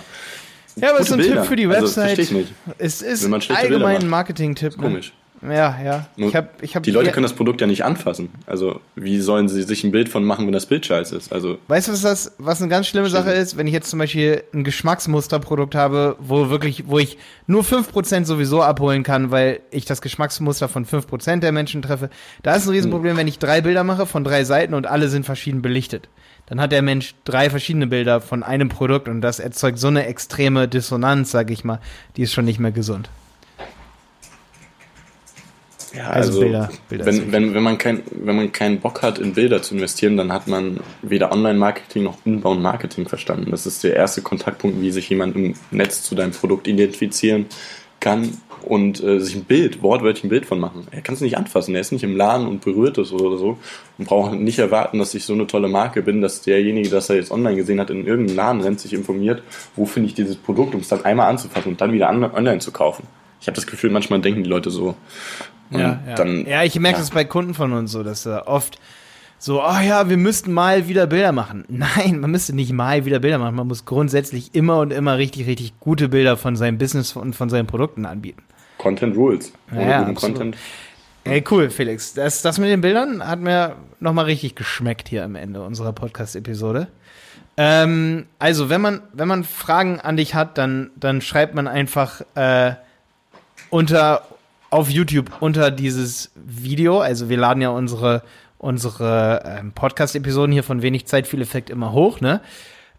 [0.78, 1.44] Ja, aber es ist ein gute Tipp Bilder.
[1.46, 2.32] für die Also, Website.
[2.32, 2.54] nicht.
[2.78, 4.08] es ist Bilder allgemein ein.
[4.10, 4.78] Marketing-Tipp.
[4.78, 4.84] Ne?
[4.84, 5.14] komisch.
[5.42, 6.08] Ja, ja.
[6.16, 8.30] Ich hab, ich hab die Leute können das Produkt ja nicht anfassen.
[8.48, 11.32] Also wie sollen sie sich ein Bild von machen, wenn das Bild scheiße ist?
[11.32, 14.00] Also Weißt du, was das, was eine ganz schlimme Sache ist, wenn ich jetzt zum
[14.00, 19.86] Beispiel ein Geschmacksmusterprodukt habe, wo wirklich, wo ich nur 5% sowieso abholen kann, weil ich
[19.86, 22.10] das Geschmacksmuster von 5% der Menschen treffe.
[22.42, 25.26] Da ist ein Riesenproblem, wenn ich drei Bilder mache von drei Seiten und alle sind
[25.26, 26.08] verschieden belichtet.
[26.48, 30.06] Dann hat der Mensch drei verschiedene Bilder von einem Produkt und das erzeugt so eine
[30.06, 31.80] extreme Dissonanz, sag ich mal,
[32.18, 33.10] die ist schon nicht mehr gesund.
[35.96, 39.18] Ja, Also also, Bilder- Bilder wenn, wenn, wenn, man kein, wenn man keinen Bock hat,
[39.18, 43.50] in Bilder zu investieren, dann hat man weder Online-Marketing noch Inbound-Marketing verstanden.
[43.52, 47.46] Das ist der erste Kontaktpunkt, wie sich jemand im Netz zu deinem Produkt identifizieren
[48.06, 50.88] kann und äh, sich ein Bild, wortwörtlich ein Bild von machen.
[50.92, 53.58] Er kann es nicht anfassen, er ist nicht im Laden und berührt es oder so
[53.98, 57.16] und braucht nicht erwarten, dass ich so eine tolle Marke bin, dass derjenige, das er
[57.16, 59.42] jetzt online gesehen hat, in irgendeinen Laden rennt, sich informiert,
[59.76, 62.60] wo finde ich dieses Produkt, um es dann einmal anzufassen und dann wieder an, online
[62.60, 63.08] zu kaufen.
[63.42, 64.96] Ich habe das Gefühl, manchmal denken die Leute so.
[65.72, 66.16] Ja, ja.
[66.16, 67.02] dann ja, ich merke ja.
[67.02, 68.80] das bei Kunden von uns so, dass da oft
[69.38, 71.66] so, oh ja, wir müssten mal wieder Bilder machen.
[71.68, 73.56] Nein, man müsste nicht mal wieder Bilder machen.
[73.56, 77.50] Man muss grundsätzlich immer und immer richtig, richtig gute Bilder von seinem Business und von
[77.50, 78.44] seinen Produkten anbieten.
[78.78, 79.52] Content Rules.
[79.74, 80.16] Ja, guten.
[80.16, 80.58] Content.
[81.24, 82.14] Ey, cool, Felix.
[82.14, 86.88] Das, das mit den Bildern hat mir nochmal richtig geschmeckt hier am Ende unserer Podcast-Episode.
[87.58, 92.22] Ähm, also, wenn man, wenn man Fragen an dich hat, dann, dann schreibt man einfach
[92.36, 92.74] äh,
[93.70, 94.24] unter
[94.76, 97.00] auf YouTube unter dieses Video.
[97.00, 98.24] Also wir laden ja unsere,
[98.66, 102.42] unsere ähm, Podcast-Episoden hier von wenig Zeit, viel Effekt immer hoch, ne?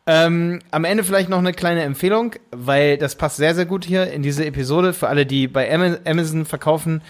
[0.09, 4.13] Ähm, am Ende vielleicht noch eine kleine Empfehlung, weil das passt sehr, sehr gut hier
[4.13, 7.03] in diese Episode für alle, die bei Ama- Amazon verkaufen.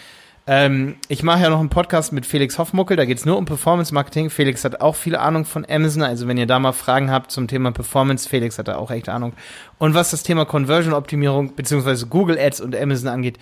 [0.46, 3.92] Ähm, ich mache ja noch einen Podcast mit Felix Hoffmuckel, da geht's nur um Performance
[3.92, 4.30] Marketing.
[4.30, 7.48] Felix hat auch viele Ahnung von Amazon, also wenn ihr da mal Fragen habt zum
[7.48, 9.34] Thema Performance, Felix hat da auch echt Ahnung.
[9.78, 13.38] Und was das Thema Conversion-Optimierung beziehungsweise Google Ads und Amazon angeht,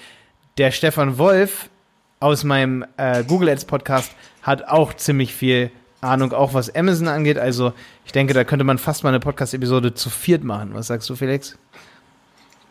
[0.59, 1.69] der Stefan Wolf
[2.25, 4.11] aus meinem äh, Google Ads Podcast
[4.43, 5.71] hat auch ziemlich viel
[6.01, 7.37] Ahnung, auch was Amazon angeht.
[7.39, 7.75] Also
[8.07, 10.71] ich denke, da könnte man fast mal eine Podcast-Episode zu viert machen.
[10.73, 11.59] Was sagst du, Felix?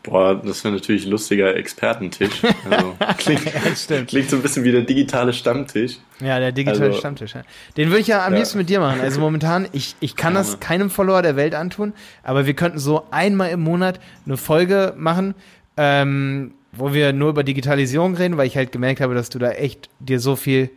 [0.02, 2.42] Boah, das wäre natürlich ein lustiger Expertentisch.
[2.70, 3.42] Also, klingt,
[3.78, 4.08] stimmt.
[4.10, 5.98] klingt so ein bisschen wie der digitale Stammtisch.
[6.20, 7.36] Ja, der digitale Also- Stammtisch.
[7.36, 7.44] Ja.
[7.78, 8.40] Den würde ich ja am Ja.
[8.40, 9.00] liebsten mit dir machen.
[9.02, 11.94] Also momentan, ich, ich kann das keinem Follower der Welt antun,
[12.24, 15.36] aber wir könnten so einmal im Monat eine Folge machen,
[15.78, 19.52] ähm, wo wir nur über Digitalisierung reden, weil ich halt gemerkt habe, dass du da
[19.52, 20.70] echt dir so viel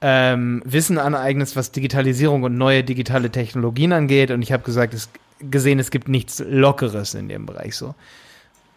[0.00, 4.30] ähm, Wissen aneignest, was Digitalisierung und neue digitale Technologien angeht.
[4.30, 7.94] Und ich habe gesagt, es, gesehen, es gibt nichts Lockeres in dem Bereich so.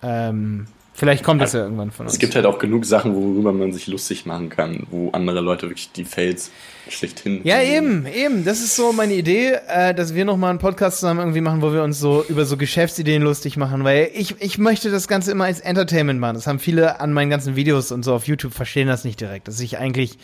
[0.03, 2.13] Ähm, vielleicht kommt das ja irgendwann von uns.
[2.13, 5.69] Es gibt halt auch genug Sachen, worüber man sich lustig machen kann, wo andere Leute
[5.69, 6.51] wirklich die Fails
[6.89, 7.41] schlechthin.
[7.43, 8.43] Ja, eben, eben.
[8.43, 11.71] Das ist so meine Idee, äh, dass wir nochmal einen Podcast zusammen irgendwie machen, wo
[11.71, 15.45] wir uns so über so Geschäftsideen lustig machen, weil ich, ich möchte das Ganze immer
[15.45, 16.35] als Entertainment machen.
[16.35, 19.47] Das haben viele an meinen ganzen Videos und so auf YouTube verstehen das nicht direkt.
[19.47, 20.17] Dass ich eigentlich,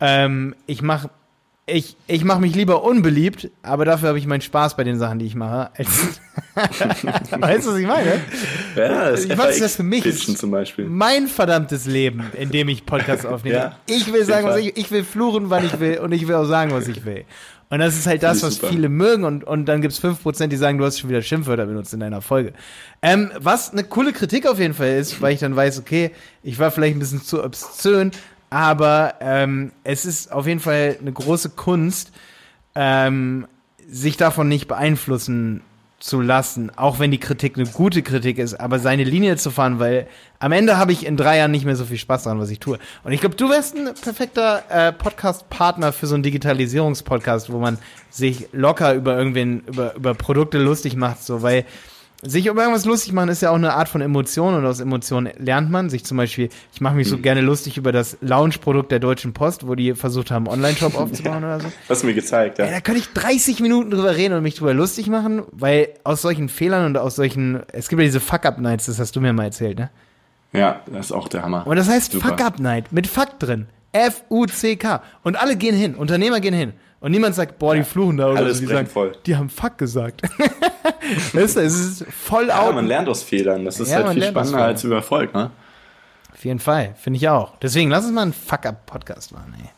[0.00, 1.10] ähm, ich mache
[1.68, 5.18] ich, ich mache mich lieber unbeliebt, aber dafür habe ich meinen Spaß bei den Sachen,
[5.18, 5.70] die ich mache.
[6.54, 8.20] Weißt du, was ich meine?
[8.74, 10.36] Ja, das Ich mach's das für mich.
[10.36, 10.86] Zum Beispiel.
[10.86, 13.56] Mein verdammtes Leben, in dem ich Podcasts aufnehme.
[13.56, 16.34] Ja, ich will sagen, was ich, ich will fluchen, wann ich will und ich will
[16.34, 17.24] auch sagen, was ich will.
[17.70, 18.68] Und das ist halt das, was super.
[18.68, 21.66] viele mögen und, und dann gibt's fünf Prozent, die sagen, du hast schon wieder Schimpfwörter
[21.66, 22.54] benutzt in deiner Folge.
[23.02, 26.12] Ähm, was eine coole Kritik auf jeden Fall ist, weil ich dann weiß, okay,
[26.42, 28.10] ich war vielleicht ein bisschen zu obszön,
[28.50, 32.12] aber ähm, es ist auf jeden Fall eine große Kunst,
[32.74, 33.46] ähm,
[33.88, 35.62] sich davon nicht beeinflussen
[36.00, 39.80] zu lassen, auch wenn die Kritik eine gute Kritik ist, aber seine Linie zu fahren,
[39.80, 40.06] weil
[40.38, 42.60] am Ende habe ich in drei Jahren nicht mehr so viel Spaß daran, was ich
[42.60, 42.78] tue.
[43.02, 47.78] Und ich glaube, du wärst ein perfekter äh, Podcast-Partner für so einen Digitalisierungspodcast, wo man
[48.10, 51.64] sich locker über irgendwen, über, über Produkte lustig macht, so, weil
[52.22, 55.30] sich über irgendwas lustig machen ist ja auch eine Art von Emotion und aus Emotionen
[55.38, 58.98] lernt man sich zum Beispiel, ich mache mich so gerne lustig über das Launch-Produkt der
[58.98, 61.72] Deutschen Post, wo die versucht haben, einen Online-Shop aufzubauen oder so.
[61.88, 62.72] Hast du mir gezeigt, Ja, ja.
[62.72, 66.48] da könnte ich 30 Minuten drüber reden und mich drüber lustig machen, weil aus solchen
[66.48, 69.78] Fehlern und aus solchen, es gibt ja diese Fuck-Up-Nights, das hast du mir mal erzählt,
[69.78, 69.90] ne?
[70.52, 71.66] Ja, das ist auch der Hammer.
[71.66, 72.14] Und das heißt.
[72.14, 73.66] Fuck-Up-Night mit Fuck drin.
[73.92, 75.02] F-U-C-K.
[75.22, 76.72] Und alle gehen hin, Unternehmer gehen hin.
[77.00, 78.66] Und niemand sagt, boah, die fluchen da oder Alles so.
[78.66, 79.12] Die sagen, voll.
[79.24, 80.22] die haben Fuck gesagt.
[81.32, 82.74] weißt du, es ist voll Ja, out.
[82.74, 83.64] man lernt aus Fehlern.
[83.64, 85.50] Das ist Ja, halt viel spannender als über Erfolg, ne?
[86.32, 87.56] Auf jeden Fall, finde ich auch.
[87.58, 89.68] Deswegen lass uns mal einen Fuck-Up-Podcast machen, ey.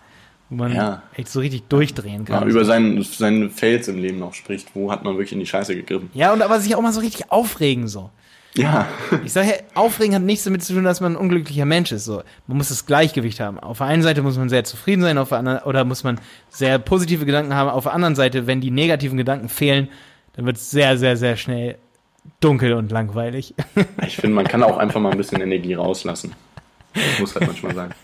[0.48, 1.02] Wo man Ja.
[1.14, 2.48] echt so richtig durchdrehen Ja, kann.
[2.48, 4.74] über seinen, seine Fails im Leben auch spricht.
[4.74, 6.10] Wo hat man wirklich in die Scheiße gegriffen?
[6.14, 8.10] ja, und aber sich auch mal so richtig aufregen, so.
[8.56, 8.88] Ja.
[9.24, 12.04] Ich sage ja, aufregen hat nichts damit zu tun, dass man ein unglücklicher Mensch ist.
[12.04, 13.60] So, man muss das Gleichgewicht haben.
[13.60, 16.20] Auf der einen Seite muss man sehr zufrieden sein, auf der anderen oder muss man
[16.48, 17.70] sehr positive Gedanken haben.
[17.70, 19.88] Auf der anderen Seite, wenn die negativen Gedanken fehlen,
[20.34, 21.76] dann wird es sehr, sehr, sehr schnell
[22.40, 23.54] dunkel und langweilig.
[24.06, 26.34] Ich finde, man kann auch einfach mal ein bisschen Energie rauslassen.
[27.20, 27.94] Muss halt manchmal sein.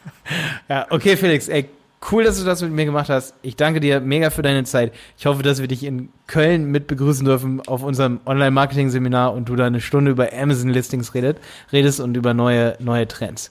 [0.68, 1.68] ja, okay, Felix, ey,
[2.10, 3.34] cool, dass du das mit mir gemacht hast.
[3.42, 4.92] Ich danke dir mega für deine Zeit.
[5.18, 9.56] Ich hoffe, dass wir dich in Köln mit begrüßen dürfen auf unserem Online-Marketing-Seminar und du
[9.56, 13.50] da eine Stunde über Amazon-Listings redest und über neue, neue Trends.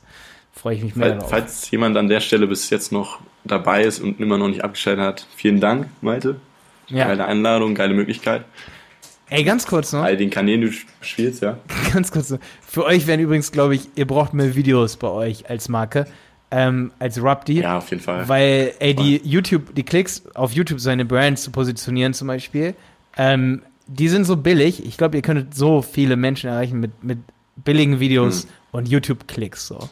[0.54, 1.30] Freue ich mich mega Falls, drauf.
[1.30, 5.04] falls jemand an der Stelle bis jetzt noch dabei ist und immer noch nicht abgeschaltet
[5.04, 6.38] hat, vielen Dank, Malte.
[6.88, 7.08] Ja.
[7.08, 8.46] Geile Einladung, geile Möglichkeit.
[9.28, 10.04] Ey, ganz kurz noch.
[10.04, 11.58] All den Kanälen, die du spielst, ja.
[11.94, 12.28] Ganz kurz.
[12.28, 12.38] so.
[12.62, 16.06] Für euch wären übrigens, glaube ich, ihr braucht mehr Videos bei euch als Marke.
[16.52, 17.62] Ähm, als Rupti.
[17.62, 18.28] Ja, auf jeden Fall.
[18.28, 22.76] Weil, ey, die YouTube, die Klicks auf YouTube seine Brands zu positionieren zum Beispiel,
[23.18, 24.86] ähm, die sind so billig.
[24.86, 27.20] Ich glaube, ihr könntet so viele Menschen erreichen mit, mit
[27.56, 28.50] billigen Videos Hm.
[28.72, 29.90] und YouTube-Klicks so.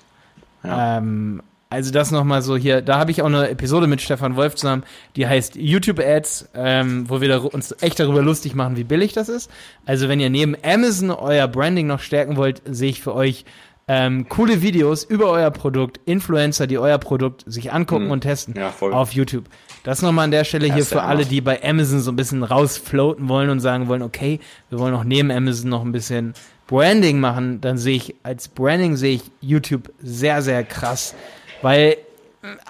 [0.64, 0.98] Ja.
[0.98, 4.54] Ähm, also das nochmal so hier, da habe ich auch eine Episode mit Stefan Wolf
[4.54, 4.84] zusammen,
[5.16, 9.14] die heißt YouTube Ads, ähm, wo wir da uns echt darüber lustig machen, wie billig
[9.14, 9.50] das ist.
[9.86, 13.46] Also wenn ihr neben Amazon euer Branding noch stärken wollt, sehe ich für euch
[13.88, 18.12] ähm, coole Videos über euer Produkt, Influencer, die euer Produkt sich angucken Mhm.
[18.12, 18.94] und testen Ja, voll.
[18.94, 19.46] auf YouTube.
[19.84, 22.44] Das nochmal an der Stelle Ja, hier für alle, die bei Amazon so ein bisschen
[22.44, 26.34] rausfloaten wollen und sagen wollen, okay, wir wollen auch neben Amazon noch ein bisschen
[26.68, 31.14] Branding machen, dann sehe ich, als Branding sehe ich YouTube sehr, sehr krass,
[31.62, 31.98] weil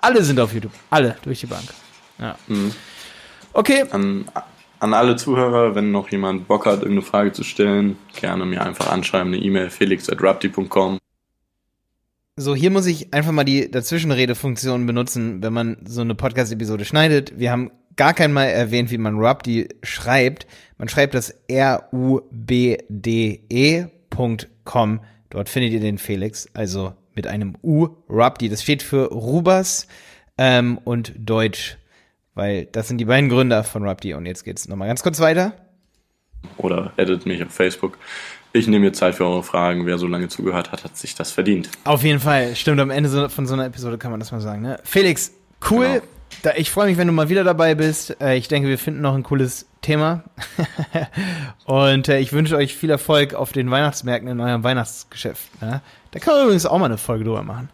[0.02, 0.72] alle sind auf YouTube.
[0.90, 1.66] Alle durch die Bank.
[2.18, 2.36] Ja.
[2.48, 2.72] Mhm.
[3.54, 4.26] Okay, An,
[4.80, 8.92] an alle Zuhörer, wenn noch jemand Bock hat, irgendeine Frage zu stellen, gerne mir einfach
[8.92, 10.98] anschreiben, eine E-Mail felix.rapti.com.
[12.36, 17.38] So, hier muss ich einfach mal die Dazwischenrede-Funktion benutzen, wenn man so eine Podcast-Episode schneidet.
[17.38, 20.48] Wir haben gar kein Mal erwähnt, wie man Rubdi schreibt.
[20.80, 22.20] Man schreibt das R-U-B-D-E.com.
[25.30, 28.50] Dort findet ihr den Felix, also mit einem U, Rubdi.
[28.50, 29.88] Das steht für Rubas
[30.40, 31.78] ähm, und Deutsch,
[32.34, 34.16] weil das sind die beiden Gründer von Rubdi.
[34.16, 35.54] Und jetzt geht's nochmal ganz kurz weiter.
[36.58, 38.00] Oder edit mich auf Facebook.
[38.56, 39.86] Ich nehme mir Zeit für eure Fragen.
[39.88, 41.70] Wer so lange zugehört hat, hat sich das verdient.
[41.86, 42.56] Auf jeden Fall.
[42.56, 44.62] Stimmt, am Ende so- von so einer Episode kann man das mal sagen.
[44.62, 44.80] Ne?
[44.84, 45.32] Felix,
[45.72, 45.86] cool.
[45.86, 46.02] Genau.
[46.44, 48.20] Da, ich freue mich, wenn du mal wieder dabei bist.
[48.22, 50.24] Äh, ich denke, wir finden noch ein cooles Thema.
[51.66, 55.62] Und äh, ich wünsche euch viel Erfolg auf den Weihnachtsmärkten in eurem Weihnachtsgeschäft.
[55.62, 55.82] Ne?
[56.12, 57.70] Da kann man übrigens auch mal eine Folge drüber machen.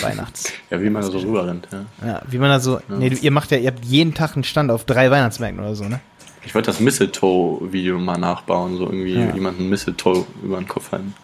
[0.00, 0.52] Weihnachts.
[0.70, 1.66] Ja, wie man da so rüberrennt.
[1.72, 2.06] Ja.
[2.06, 2.78] Ja, wie man da so.
[2.88, 5.74] Nee, du- ihr macht ja, ihr habt jeden Tag einen Stand auf drei Weihnachtsmärkten oder
[5.74, 6.00] so, ne?
[6.44, 9.34] Ich wollte das Mistletoe-Video mal nachbauen, so irgendwie Ja.
[9.34, 11.14] jemanden Mistletoe über den Kopf halten.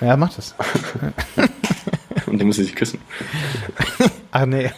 [0.00, 0.54] Ja, macht das.
[2.26, 2.98] Und dann muss sie sich küssen.
[4.32, 4.70] Ach nee.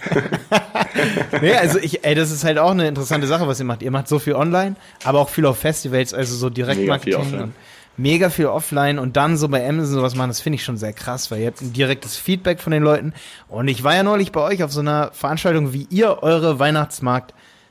[1.41, 3.83] nee, also ich, ey, das ist halt auch eine interessante Sache, was ihr macht.
[3.83, 7.15] Ihr macht so viel online, aber auch viel auf Festivals, also so Direktmarketing.
[7.15, 7.43] Mega viel offline.
[7.43, 7.53] und
[7.97, 10.93] Mega viel offline und dann so bei Amazon sowas machen, das finde ich schon sehr
[10.93, 13.13] krass, weil ihr habt ein direktes Feedback von den Leuten.
[13.49, 16.61] Und ich war ja neulich bei euch auf so einer Veranstaltung, wie ihr eure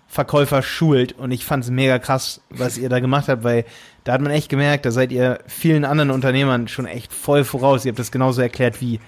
[0.10, 3.66] Weihnachtsmarktverkäufer schult und ich fand es mega krass, was ihr da gemacht habt, weil
[4.04, 7.86] da hat man echt gemerkt, da seid ihr vielen anderen Unternehmern schon echt voll voraus.
[7.86, 9.00] Ihr habt das genauso erklärt, wie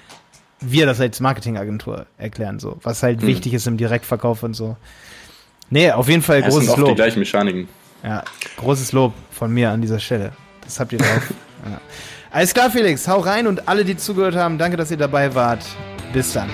[0.59, 3.27] wir das als Marketingagentur erklären, so, was halt Hm.
[3.27, 4.75] wichtig ist im Direktverkauf und so.
[5.69, 6.95] Nee, auf jeden Fall Ja, großes oft die Lob.
[6.95, 7.67] gleichen Mechaniken.
[8.03, 8.23] Ja,
[8.57, 10.31] großes Lob von mir an dieser Stelle.
[10.63, 11.33] Das habt ihr drauf.
[11.65, 11.79] ja.
[12.31, 15.63] Alles klar, Felix, hau rein und alle, die zugehört haben, danke, dass ihr dabei wart.
[16.13, 16.49] Bis dann.